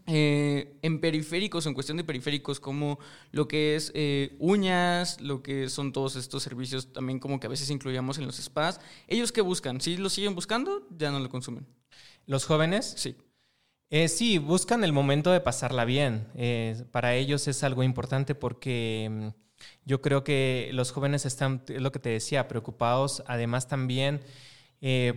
[0.07, 2.98] Eh, en periféricos, en cuestión de periféricos, como
[3.32, 7.51] lo que es eh, uñas, lo que son todos estos servicios también como que a
[7.51, 9.80] veces incluíamos en los spas, ¿ellos qué buscan?
[9.80, 10.86] ¿Si lo siguen buscando?
[10.96, 11.66] Ya no lo consumen.
[12.26, 12.94] ¿Los jóvenes?
[12.96, 13.16] Sí.
[13.90, 16.28] Eh, sí, buscan el momento de pasarla bien.
[16.92, 19.28] para ellos es algo importante porque mm,
[19.84, 24.20] yo creo que los jóvenes están, lo que te decía, preocupados además también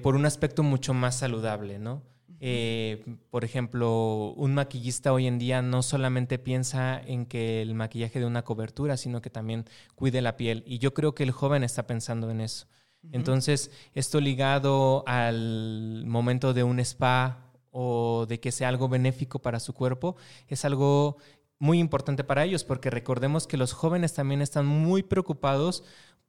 [0.01, 2.01] por un aspecto mucho más saludable, ¿no?
[2.45, 8.19] Eh, por ejemplo, un maquillista hoy en día no solamente piensa en que el maquillaje
[8.19, 9.63] de una cobertura, sino que también
[9.95, 10.61] cuide la piel.
[10.67, 12.67] Y yo creo que el joven está pensando en eso.
[13.13, 19.61] Entonces, esto ligado al momento de un spa o de que sea algo benéfico para
[19.61, 20.17] su cuerpo,
[20.49, 21.15] es algo
[21.59, 25.85] muy importante para ellos, porque recordemos que los jóvenes también están muy preocupados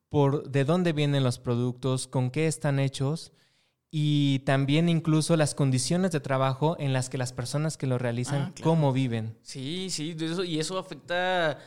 [0.09, 3.33] por de dónde vienen los productos, con qué están hechos
[3.97, 8.43] y también incluso las condiciones de trabajo en las que las personas que lo realizan,
[8.43, 9.39] ah, cómo viven.
[9.43, 10.17] Sí, sí,
[10.49, 11.61] y eso afecta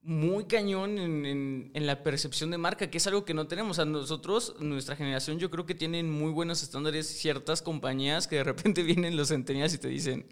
[0.00, 3.80] muy cañón en, la percepción de marca, que es algo que no tenemos.
[3.80, 8.44] A nosotros, nuestra generación, yo creo que tienen muy buenos estándares ciertas compañías que de
[8.44, 10.24] repente vienen los centenias y te dicen,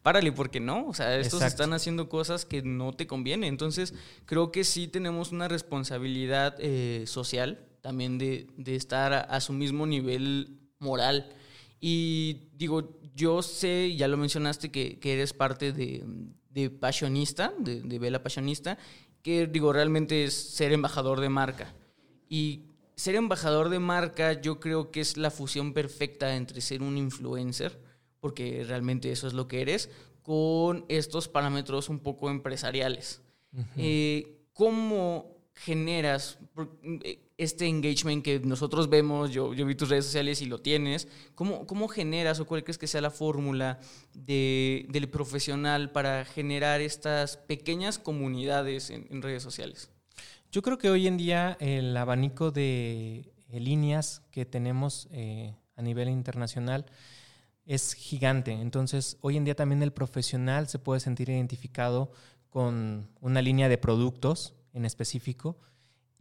[0.00, 0.86] párale, ¿por qué no?
[0.86, 3.50] O sea, estos están haciendo cosas que no te convienen.
[3.50, 3.92] Entonces,
[4.24, 10.59] creo que sí tenemos una responsabilidad eh, social también de, estar a, su mismo nivel
[10.80, 11.28] moral.
[11.80, 16.04] Y digo, yo sé, ya lo mencionaste, que, eres parte de,
[16.50, 18.76] de Passionista, de, de Vela Passionista,
[19.22, 21.74] que digo, realmente es ser embajador de marca.
[22.28, 22.64] Y
[22.96, 27.80] ser embajador de marca yo creo que es la fusión perfecta entre ser un influencer,
[28.20, 29.90] porque realmente eso es lo que eres,
[30.22, 33.22] con estos parámetros un poco empresariales.
[33.76, 36.38] Eh, ¿Cómo generas?
[37.40, 41.66] Este engagement que nosotros vemos, yo, yo vi tus redes sociales y lo tienes, ¿cómo,
[41.66, 43.80] cómo generas o cuál crees que sea la fórmula
[44.12, 49.90] de, del profesional para generar estas pequeñas comunidades en, redes sociales?
[50.52, 56.10] Yo creo que hoy en día el abanico de líneas que tenemos eh, a nivel
[56.10, 56.84] internacional
[57.64, 58.52] es gigante.
[58.52, 62.12] Entonces, hoy en día también el profesional se puede sentir identificado
[62.50, 65.56] con una línea de productos en específico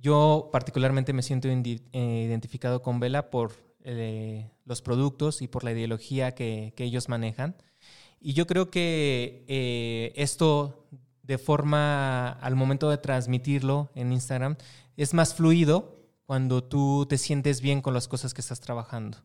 [0.02, 3.52] yo particularmente me siento eh, identificado con Vela por
[3.84, 7.56] eh, los productos y por la ideología que, ellos manejan.
[8.22, 10.86] Y yo creo que eh, esto
[11.24, 14.56] de forma, al momento de transmitirlo en Instagram,
[14.98, 19.18] es más fluido cuando tú te sientes bien con las cosas que estás trabajando.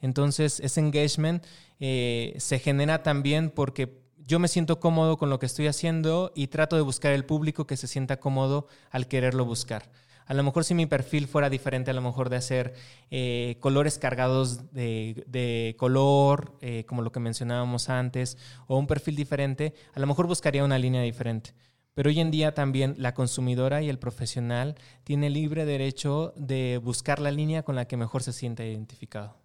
[0.00, 1.44] Entonces, ese engagement
[1.78, 4.00] se genera también porque
[4.30, 7.66] yo me siento cómodo con lo que estoy haciendo y trato de buscar el público
[7.66, 9.90] que se sienta cómodo al quererlo buscar.
[10.30, 12.74] A lo mejor si mi perfil fuera diferente, a lo mejor de hacer
[13.10, 19.74] eh, colores cargados de, color, eh, como lo que mencionábamos antes, o un perfil diferente,
[19.92, 21.52] a lo mejor buscaría una línea diferente.
[21.94, 27.18] Pero hoy en día también la consumidora y el profesional tiene libre derecho de buscar
[27.18, 29.36] la línea con la que mejor se sienta identificado.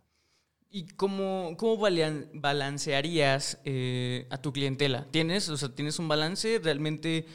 [0.70, 5.08] ¿Y cómo, cómo balancearías eh, a tu clientela?
[5.10, 6.60] ¿Tienes, o sea, ¿Tienes un balance?
[6.64, 7.26] ¿Realmente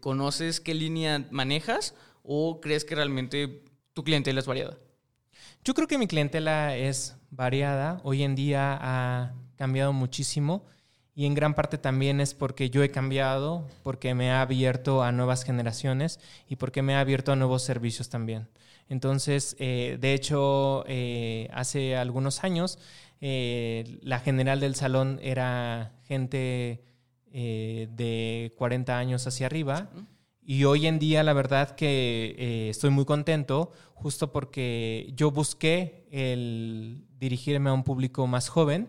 [0.00, 1.94] conoces qué línea manejas?
[2.24, 3.62] ¿O crees que realmente
[3.92, 4.78] tu clientela es variada?
[5.62, 8.00] Yo creo que mi clientela es variada.
[8.02, 10.64] Hoy en día ha cambiado muchísimo
[11.14, 15.12] y en gran parte también es porque yo he cambiado, porque me ha abierto a
[15.12, 16.18] nuevas generaciones
[16.48, 18.48] y porque me ha abierto a nuevos servicios también.
[18.88, 22.78] Entonces, eh, de hecho, eh, hace algunos años,
[23.20, 26.82] eh, la general del salón era gente
[27.32, 29.90] de 40 años hacia arriba.
[30.46, 36.06] Y hoy en día la verdad que eh, estoy muy contento justo porque yo busqué
[36.10, 38.88] el dirigirme a un público más joven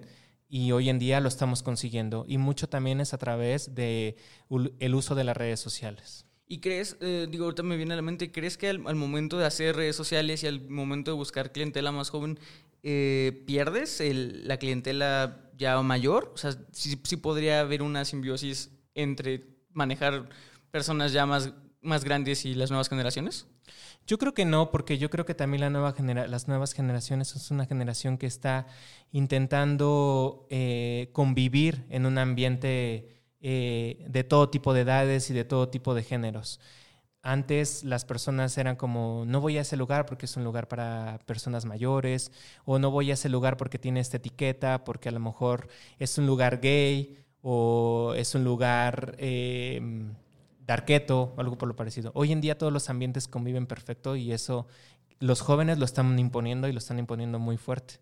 [0.49, 2.25] y hoy en día lo estamos consiguiendo.
[2.27, 4.15] Y mucho también es a través del
[4.79, 6.25] el uso de las redes sociales.
[6.47, 9.45] ¿Y crees, eh, digo, ahorita me viene a la mente, ¿crees que al, momento de
[9.45, 12.37] hacer redes sociales y al momento de buscar clientela más joven,
[12.83, 16.31] eh, pierdes la clientela ya mayor?
[16.35, 20.29] O sea, sí, sí podría haber una simbiosis entre manejar
[20.75, 23.47] personas ya más, más grandes y las nuevas generaciones?
[24.05, 25.95] Yo creo que no, porque yo creo que también la nueva
[26.27, 28.67] las nuevas generaciones es una generación que está
[29.13, 35.69] intentando eh, convivir en un ambiente eh, de todo tipo de edades y de todo
[35.69, 36.59] tipo de géneros.
[37.21, 41.19] Antes las personas eran como, no voy a ese lugar porque es un lugar para
[41.25, 42.33] personas mayores,
[42.65, 45.69] o no voy a ese lugar porque tiene esta etiqueta, porque a lo mejor
[45.99, 49.15] es un lugar gay, o es un lugar...
[49.19, 49.79] Eh,
[50.65, 52.11] darketo algo por lo parecido.
[52.15, 54.67] Hoy en día todos los ambientes conviven perfecto y eso
[55.19, 57.99] los jóvenes lo están imponiendo y lo están imponiendo muy fuerte.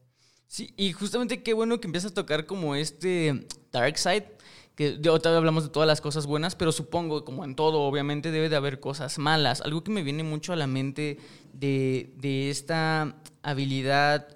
[0.47, 4.27] Sí, y justamente qué bueno que empiezas a tocar como este dark side,
[4.75, 8.49] que otra hablamos de todas las cosas buenas, pero supongo, como en todo, obviamente debe
[8.49, 9.61] de haber cosas malas.
[9.61, 11.17] Algo que me viene mucho a la mente
[11.53, 14.27] de, de esta habilidad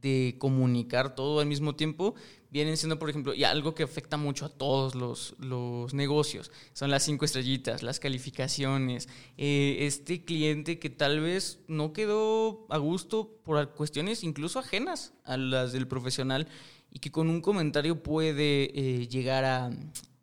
[0.00, 2.14] de comunicar todo al mismo tiempo
[2.52, 6.90] vienen siendo, por ejemplo, y algo que afecta mucho a todos los, los negocios, son
[6.90, 13.40] las cinco estrellitas, las calificaciones, eh, este cliente que tal vez no quedó a gusto
[13.42, 16.46] por cuestiones incluso ajenas a las del profesional
[16.90, 19.70] y que con un comentario puede eh, llegar a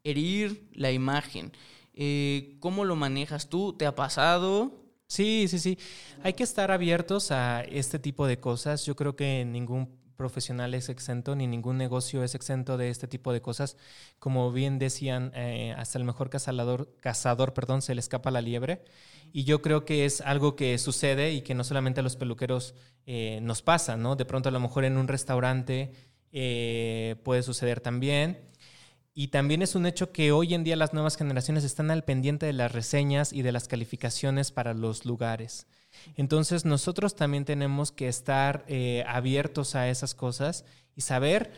[0.03, 1.51] herir la imagen.
[1.95, 3.73] Eh, ¿Cómo lo manejas tú?
[3.73, 4.85] ¿Te ha pasado?
[5.07, 5.79] Sí, sí, sí.
[6.21, 8.85] Hay que estar abiertos a este tipo de cosas.
[8.85, 13.31] Yo creo que ningún profesional es exento, ni ningún negocio es exento de este tipo
[13.31, 13.77] de cosas.
[14.19, 18.83] Como bien decían, eh, hasta el mejor cazador, cazador perdón, se le escapa la liebre.
[19.31, 22.75] Y yo creo que es algo que sucede y que no solamente a los peluqueros
[23.05, 24.17] eh, nos pasa, ¿no?
[24.17, 25.93] De pronto a lo mejor en un restaurante
[26.33, 28.39] eh, puede suceder también.
[29.13, 32.45] Y también es un hecho que hoy en día las nuevas generaciones están al pendiente
[32.45, 35.65] de las reseñas y de las calificaciones para los lugares.
[36.15, 41.51] Entonces nosotros también tenemos que estar eh, abiertos a esas cosas y saber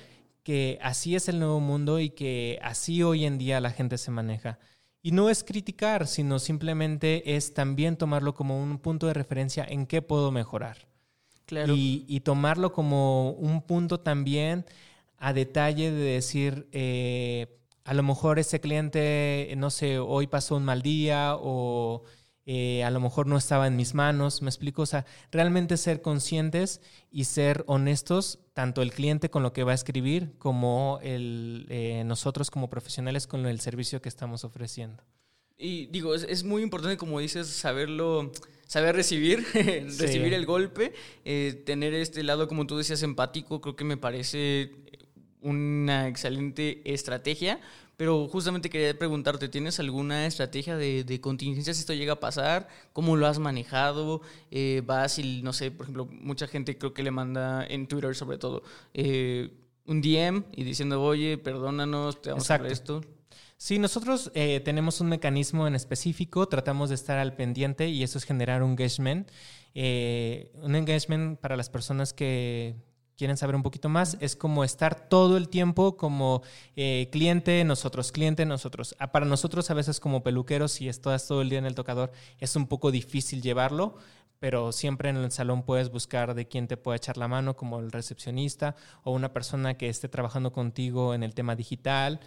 [0.43, 4.11] que así es el nuevo mundo y que así hoy en día la gente se
[4.11, 4.59] maneja.
[5.03, 9.87] Y no es criticar, sino simplemente es también tomarlo como un punto de referencia en
[9.87, 10.87] qué puedo mejorar.
[11.45, 11.73] Claro.
[11.75, 14.65] Y, tomarlo como un punto también
[15.17, 20.63] a detalle de decir, eh, a lo mejor ese cliente, no sé, hoy pasó un
[20.63, 22.03] mal día o
[22.45, 26.01] eh, a lo mejor no estaba en mis manos, me explico, o sea, realmente ser
[26.01, 26.81] conscientes
[27.11, 32.03] y ser honestos, tanto el cliente con lo que va a escribir como el, eh,
[32.05, 35.03] nosotros como profesionales con el servicio que estamos ofreciendo.
[35.57, 38.31] Y digo, es, muy importante, como dices, saberlo,
[38.65, 43.83] saber recibir, recibir el golpe, eh, tener este lado, como tú decías, empático, creo que
[43.83, 44.71] me parece
[45.41, 47.59] una excelente estrategia,
[48.01, 52.67] pero justamente quería preguntarte, ¿tienes alguna estrategia de, contingencia si esto llega a pasar?
[52.93, 54.23] ¿Cómo lo has manejado?
[54.49, 58.15] Eh, ¿Vas y, no sé, por ejemplo, mucha gente creo que le manda en Twitter
[58.15, 58.63] sobre todo
[58.95, 59.51] eh,
[59.85, 63.01] un DM y diciendo, oye, perdónanos, te vamos a hacer esto?
[63.57, 68.17] Sí, nosotros eh, tenemos un mecanismo en específico, tratamos de estar al pendiente y eso
[68.17, 69.29] es generar un engagement.
[69.75, 72.77] un engagement para las personas que
[73.21, 76.41] quieren saber un poquito más, es como estar todo el tiempo como
[76.75, 78.95] eh, cliente, nosotros, cliente, nosotros.
[78.97, 82.11] Ah, para nosotros a veces como peluqueros, si estás todo el día en el tocador,
[82.39, 83.93] es un poco difícil llevarlo,
[84.39, 87.77] pero siempre en el salón puedes buscar de quién te puede echar la mano, como
[87.77, 92.21] el recepcionista o una persona que esté trabajando contigo en el tema digital.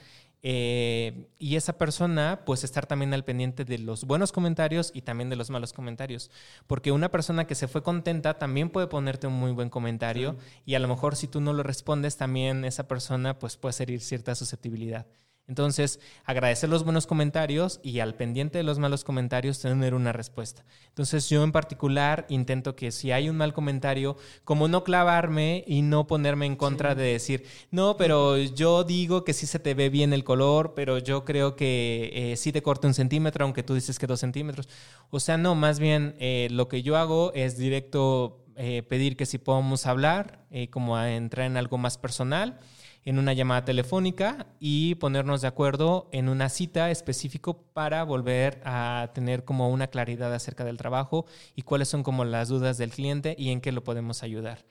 [0.46, 5.30] Eh, y esa persona, pues estar también al pendiente de los buenos comentarios y también
[5.30, 6.30] de los malos comentarios.
[6.66, 10.36] Porque una persona que se fue contenta también puede ponerte un muy buen comentario
[10.66, 14.02] y a lo mejor si tú no lo respondes, también esa persona pues puede herir
[14.02, 15.06] cierta susceptibilidad.
[15.46, 20.64] Entonces, agradecer los buenos comentarios y al pendiente de los malos comentarios tener una respuesta.
[20.88, 25.82] Entonces, yo en particular intento que si hay un mal comentario, como no clavarme y
[25.82, 29.90] no ponerme en contra de decir, no, pero yo digo que sí se te ve
[29.90, 33.74] bien el color, pero yo creo que eh, sí te corta un centímetro, aunque tú
[33.74, 34.66] dices que dos centímetros.
[35.10, 39.26] O sea, no, más bien eh, lo que yo hago es directo eh, pedir que
[39.26, 42.60] si podamos hablar, como a entrar en algo más personal
[43.04, 49.10] en una llamada telefónica y ponernos de acuerdo en una cita específico para volver a
[49.14, 53.34] tener como una claridad acerca del trabajo y cuáles son como las dudas del cliente
[53.38, 54.64] y en qué lo podemos ayudar.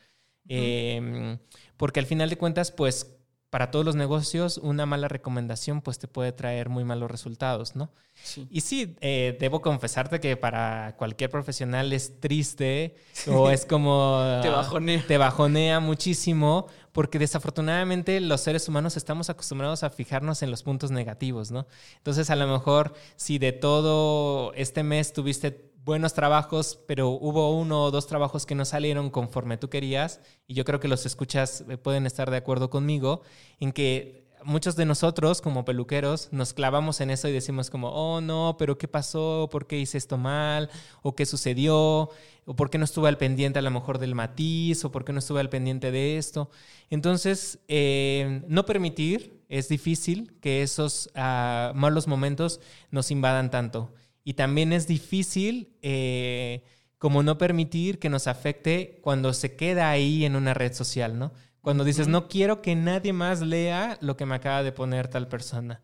[0.48, 1.38] Em,
[1.78, 3.23] porque al final de cuentas, pues
[3.54, 7.92] para todos los negocios, una mala recomendación pues te puede traer muy malos resultados, ¿no?
[8.50, 12.96] Y sí, eh, debo confesarte que para cualquier profesional es triste
[13.28, 14.24] o es como...
[14.42, 15.04] te bajonea.
[15.08, 20.90] Te bajonea muchísimo porque desafortunadamente los seres humanos estamos acostumbrados a fijarnos en los puntos
[20.90, 21.68] negativos, ¿no?
[21.98, 27.84] Entonces a lo mejor si de todo este mes tuviste buenos trabajos, pero hubo uno
[27.84, 31.66] o dos trabajos que no salieron conforme tú querías, y yo creo que los escuchas
[31.70, 33.22] eh, pueden estar de acuerdo conmigo,
[33.60, 38.22] en que muchos de nosotros como peluqueros nos clavamos en eso y decimos como, oh
[38.22, 39.50] no, pero ¿qué pasó?
[39.52, 40.70] ¿Por qué hice esto mal?
[41.02, 42.10] ¿O qué sucedió?
[42.46, 44.84] ¿O por qué no estuve al pendiente a lo mejor del matiz?
[44.86, 46.50] ¿O por qué no estuve al pendiente de esto?
[46.90, 52.60] Entonces, eh, no permitir, es difícil que esos ah, malos momentos
[52.92, 53.94] nos invadan tanto.
[54.24, 56.64] Y también es difícil eh,
[56.98, 61.34] como no permitir que nos afecte cuando se queda ahí en una red social, ¿no?
[61.62, 65.28] Cuando dices, no quiero que nadie más lea lo que me acaba de poner tal
[65.28, 65.82] persona.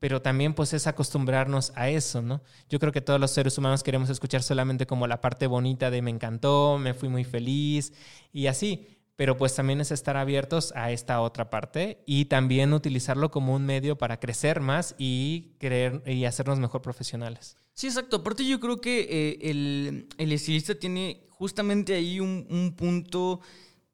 [0.00, 2.42] Pero también pues es acostumbrarnos a eso, ¿no?
[2.68, 6.02] Yo creo que todos los seres humanos queremos escuchar solamente como la parte bonita de
[6.02, 7.92] me encantó, me fui muy feliz
[8.32, 13.30] y así pero pues también es estar abiertos a esta otra parte y también utilizarlo
[13.30, 17.58] como un medio para crecer más y creer y hacernos mejor profesionales.
[17.74, 18.16] Sí, exacto.
[18.16, 23.42] Aparte yo creo que eh, el, el, estilista tiene justamente ahí un, punto,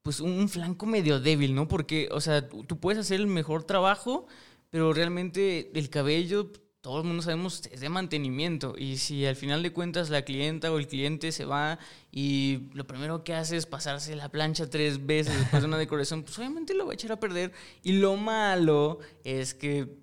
[0.01, 1.67] pues un flanco medio débil, ¿no?
[1.67, 4.27] Porque, o sea, tú puedes hacer el mejor trabajo,
[4.69, 8.75] pero realmente el cabello todo el mundo sabemos, es de mantenimiento.
[8.77, 11.79] Y si al final de cuentas la clienta o el cliente se va
[12.11, 16.23] y lo primero que hace es pasarse la plancha tres veces después de una decoración,
[16.23, 17.51] pues obviamente lo va a echar a perder.
[17.83, 19.97] Y lo malo es que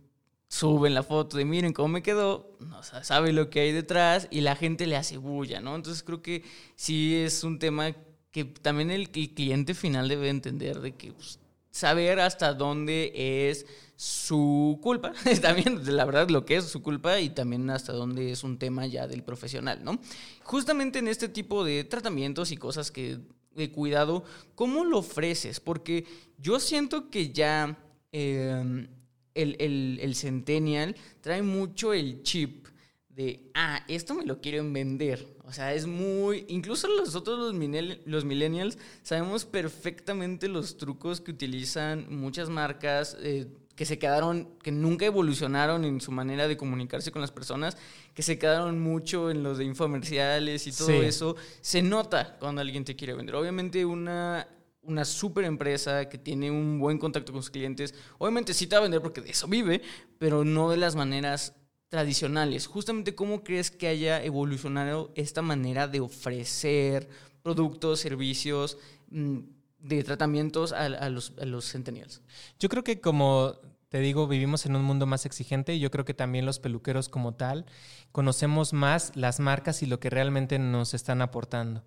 [0.48, 4.40] suben la foto de miren cómo me quedó, no sabe lo que hay detrás y
[4.40, 5.74] la gente le hace bulla, ¿no?
[5.74, 6.44] Entonces creo que
[6.76, 7.92] sí es un tema
[8.30, 13.12] que también el, cliente final debe entender de que pues, saber hasta dónde
[13.48, 13.66] es
[14.04, 18.44] su culpa, también la verdad lo que es su culpa y también hasta dónde es
[18.44, 19.98] un tema ya del profesional, ¿no?
[20.42, 23.18] Justamente en este tipo de tratamientos y cosas que
[23.54, 24.24] de cuidado,
[24.54, 25.58] ¿cómo lo ofreces?
[25.58, 26.04] Porque
[26.36, 27.78] yo siento que ya
[28.12, 28.88] em,
[29.32, 29.56] el,
[29.98, 32.66] el, centennial trae mucho el chip
[33.08, 35.34] de, ah, esto me lo quieren vender.
[35.44, 36.44] O sea, es muy...
[36.48, 43.16] Incluso nosotros los, los millennials sabemos perfectamente los trucos que utilizan muchas marcas.
[43.20, 43.46] Eh,
[43.76, 47.76] que se quedaron, que nunca evolucionaron en su manera de comunicarse con las personas,
[48.14, 52.84] que se quedaron mucho en los de infomerciales y todo eso, se nota cuando alguien
[52.84, 53.34] te quiere vender.
[53.34, 54.46] Obviamente una,
[54.82, 58.80] una super empresa que tiene un buen contacto con sus clientes, obviamente sí te va
[58.80, 59.82] a vender porque de eso vive,
[60.18, 61.54] pero no de las maneras
[61.88, 62.66] tradicionales.
[62.66, 67.08] Justamente, ¿cómo crees que haya evolucionado esta manera de ofrecer
[67.42, 68.78] productos, servicios,
[69.10, 69.38] mm,
[69.84, 72.22] de tratamientos a, los, a los centennials?
[72.58, 73.54] Yo creo que como
[73.94, 77.08] te digo, vivimos en un mundo más exigente y yo creo que también los peluqueros
[77.08, 77.64] como tal
[78.10, 81.84] conocemos más las marcas y lo que realmente nos están aportando.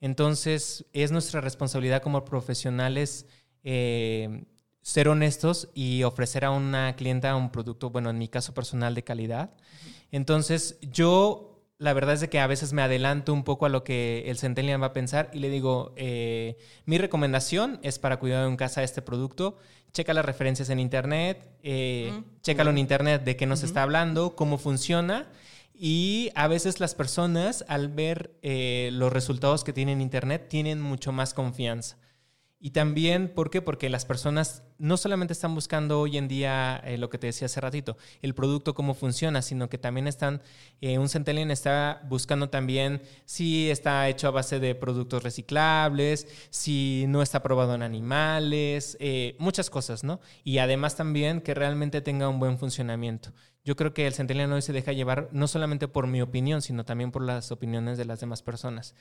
[0.00, 3.26] Entonces, es nuestra responsabilidad como profesionales
[3.62, 4.44] eh,
[4.80, 9.04] ser honestos y ofrecer a una clienta un producto, bueno, en mi caso personal, de
[9.04, 9.50] calidad.
[10.10, 11.49] Entonces, yo
[11.80, 14.36] la verdad es de que a veces me adelanto un poco a lo que el
[14.36, 18.82] Centennial va a pensar y le digo, eh, mi recomendación es para cuidado en casa
[18.82, 19.56] este producto,
[19.90, 24.58] checa las referencias en internet, eh, chécalo en internet de qué nos está hablando, cómo
[24.58, 25.30] funciona.
[25.72, 30.82] Y a veces las personas al ver eh, los resultados que tienen en internet tienen
[30.82, 31.96] mucho más confianza.
[32.60, 33.62] Y también, ¿por qué?
[33.62, 37.46] Porque las personas no solamente están buscando hoy en día eh, lo que te decía
[37.46, 40.42] hace ratito, el producto, cómo funciona, sino que también están,
[40.80, 47.04] eh, un Centennial está buscando también si está hecho a base de productos reciclables, si
[47.08, 50.20] no está probado en animales, eh, muchas cosas, ¿no?
[50.44, 53.32] Y además también que realmente tenga un buen funcionamiento.
[53.62, 56.84] Yo creo que el Centennial hoy se deja llevar no solamente por mi opinión, sino
[56.84, 58.94] también por las opiniones de las demás personas.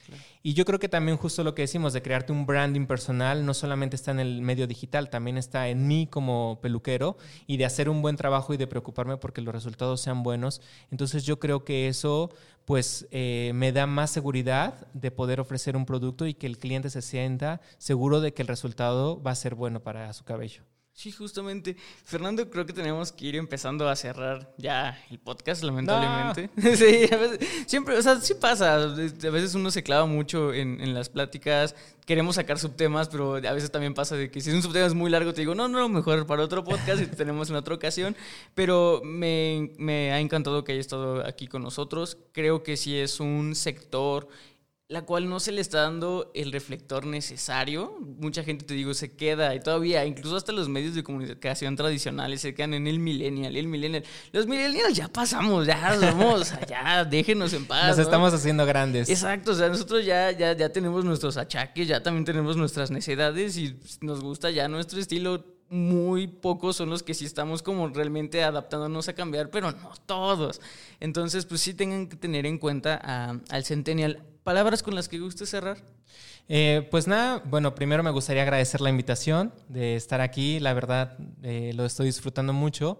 [0.43, 3.53] Y yo creo que también justo lo que decimos de crearte un branding personal no
[3.53, 7.17] solamente está en el medio digital, también está en mí como peluquero
[7.47, 10.61] y de hacer un buen trabajo y de preocuparme porque los resultados sean buenos.
[10.91, 12.31] Entonces yo creo que eso
[12.65, 16.89] pues eh, me da más seguridad de poder ofrecer un producto y que el cliente
[16.89, 20.63] se sienta seguro de que el resultado va a ser bueno para su cabello.
[20.99, 21.77] Sí, justamente.
[22.03, 26.49] Fernando, creo que tenemos que ir empezando a cerrar ya el podcast, lamentablemente.
[26.75, 28.73] Sí, a veces, siempre, o sea, sí pasa.
[28.73, 28.87] A
[29.29, 31.73] veces uno se clava mucho en, en, las pláticas.
[32.05, 35.09] Queremos sacar subtemas, pero a veces también pasa de que si un subtema es muy
[35.09, 38.17] largo, te digo, no, no, mejor para otro podcast y te tenemos en otra ocasión.
[38.53, 42.17] Pero me, me ha encantado que haya estado aquí con nosotros.
[42.33, 44.27] Creo que sí es un sector
[44.89, 47.95] la cual no se le está dando el reflector necesario.
[48.19, 52.41] Mucha gente, te digo, se queda, y todavía, incluso hasta los medios de comunicación tradicionales
[52.41, 54.03] se quedan en el millennial, el millennial.
[54.31, 57.89] Los millennials ya pasamos, ya somos, ya déjenos en paz.
[57.89, 59.09] Nos estamos haciendo grandes.
[59.09, 63.57] Exacto, o sea, nosotros ya, ya, ya tenemos nuestros achaques, ya también tenemos nuestras necesidades
[63.57, 68.43] y nos gusta ya nuestro estilo muy pocos son los que sí estamos como realmente
[68.43, 70.61] adaptándonos a cambiar, pero no todos.
[70.99, 74.23] Entonces, pues sí tengan que tener en cuenta al Centennial.
[74.43, 75.77] ¿Palabras con las que guste cerrar?
[76.47, 81.17] Eh, pues nada, bueno, primero me gustaría agradecer la invitación de estar aquí, la verdad
[81.43, 82.99] eh, lo estoy disfrutando mucho.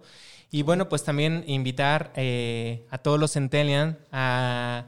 [0.52, 4.86] Y bueno, pues también invitar eh, a todos los Centennial a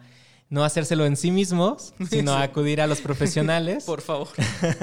[0.49, 3.85] no hacérselo en sí mismos, sino a acudir a los profesionales.
[3.87, 4.29] Por favor.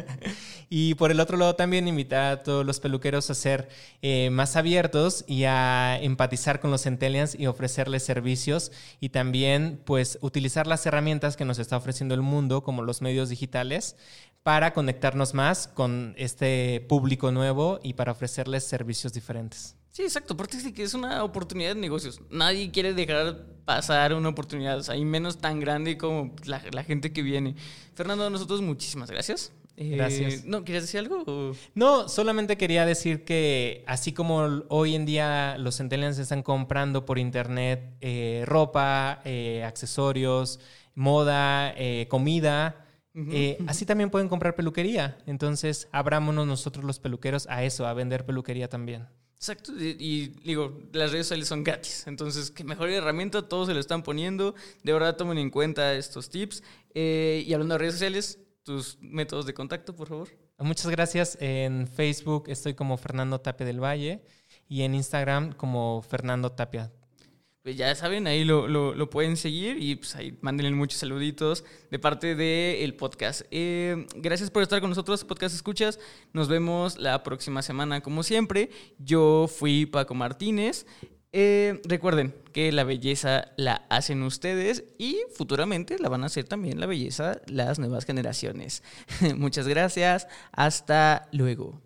[0.69, 3.69] y por el otro lado también invitar a todos los peluqueros a ser
[4.01, 10.19] eh, más abiertos y a empatizar con los centennials y ofrecerles servicios y también pues
[10.21, 13.95] utilizar las herramientas que nos está ofreciendo el mundo como los medios digitales
[14.43, 19.78] para conectarnos más con este público nuevo y para ofrecerles servicios diferentes.
[19.99, 20.33] Sí, exacto.
[20.33, 22.21] Aparte de que es una oportunidad de negocios.
[22.29, 27.11] Nadie quiere dejar pasar una oportunidad, o sea, y menos tan grande como la, gente
[27.11, 27.57] que viene.
[27.95, 29.51] Fernando, a nosotros muchísimas gracias.
[29.75, 30.45] Eh, gracias.
[30.45, 31.53] ¿No querías decir algo?
[31.75, 37.19] No, solamente quería decir que así como hoy en día los centennials están comprando por
[37.19, 40.61] internet eh, ropa, eh, accesorios,
[40.95, 41.75] moda,
[42.07, 42.85] comida,
[43.67, 45.17] así también pueden comprar peluquería.
[45.25, 49.09] Entonces, abrámonos nosotros los peluqueros a eso, a vender peluquería también.
[49.39, 53.79] Exacto, y, digo, las redes sociales son gratis, entonces qué mejor herramienta, todos se lo
[53.79, 56.61] están poniendo, de verdad tomen en cuenta estos tips.
[56.93, 60.27] Eh, y hablando de redes sociales, tus métodos de contacto, por favor.
[60.57, 61.37] Muchas gracias.
[61.39, 64.21] En Facebook estoy como Fernando Tapia del Valle
[64.67, 66.91] y en Instagram como Fernando Tapia.
[67.69, 71.99] Pues ya saben, ahí lo, lo, pueden seguir y pues ahí mándenle muchos saluditos de
[71.99, 73.43] parte del podcast.
[73.51, 75.99] Eh, gracias por estar con nosotros, Podcast Escuchas.
[76.33, 78.71] Nos vemos la próxima semana, como siempre.
[78.97, 80.87] Yo fui Paco Martínez.
[81.31, 86.79] Eh, recuerden que la belleza la hacen ustedes y futuramente la van a hacer también
[86.79, 88.81] la belleza las nuevas generaciones.
[89.37, 90.27] Muchas gracias.
[90.53, 91.79] Hasta luego.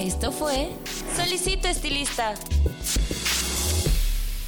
[0.00, 0.70] Esto fue
[1.14, 2.34] Solicito Estilista.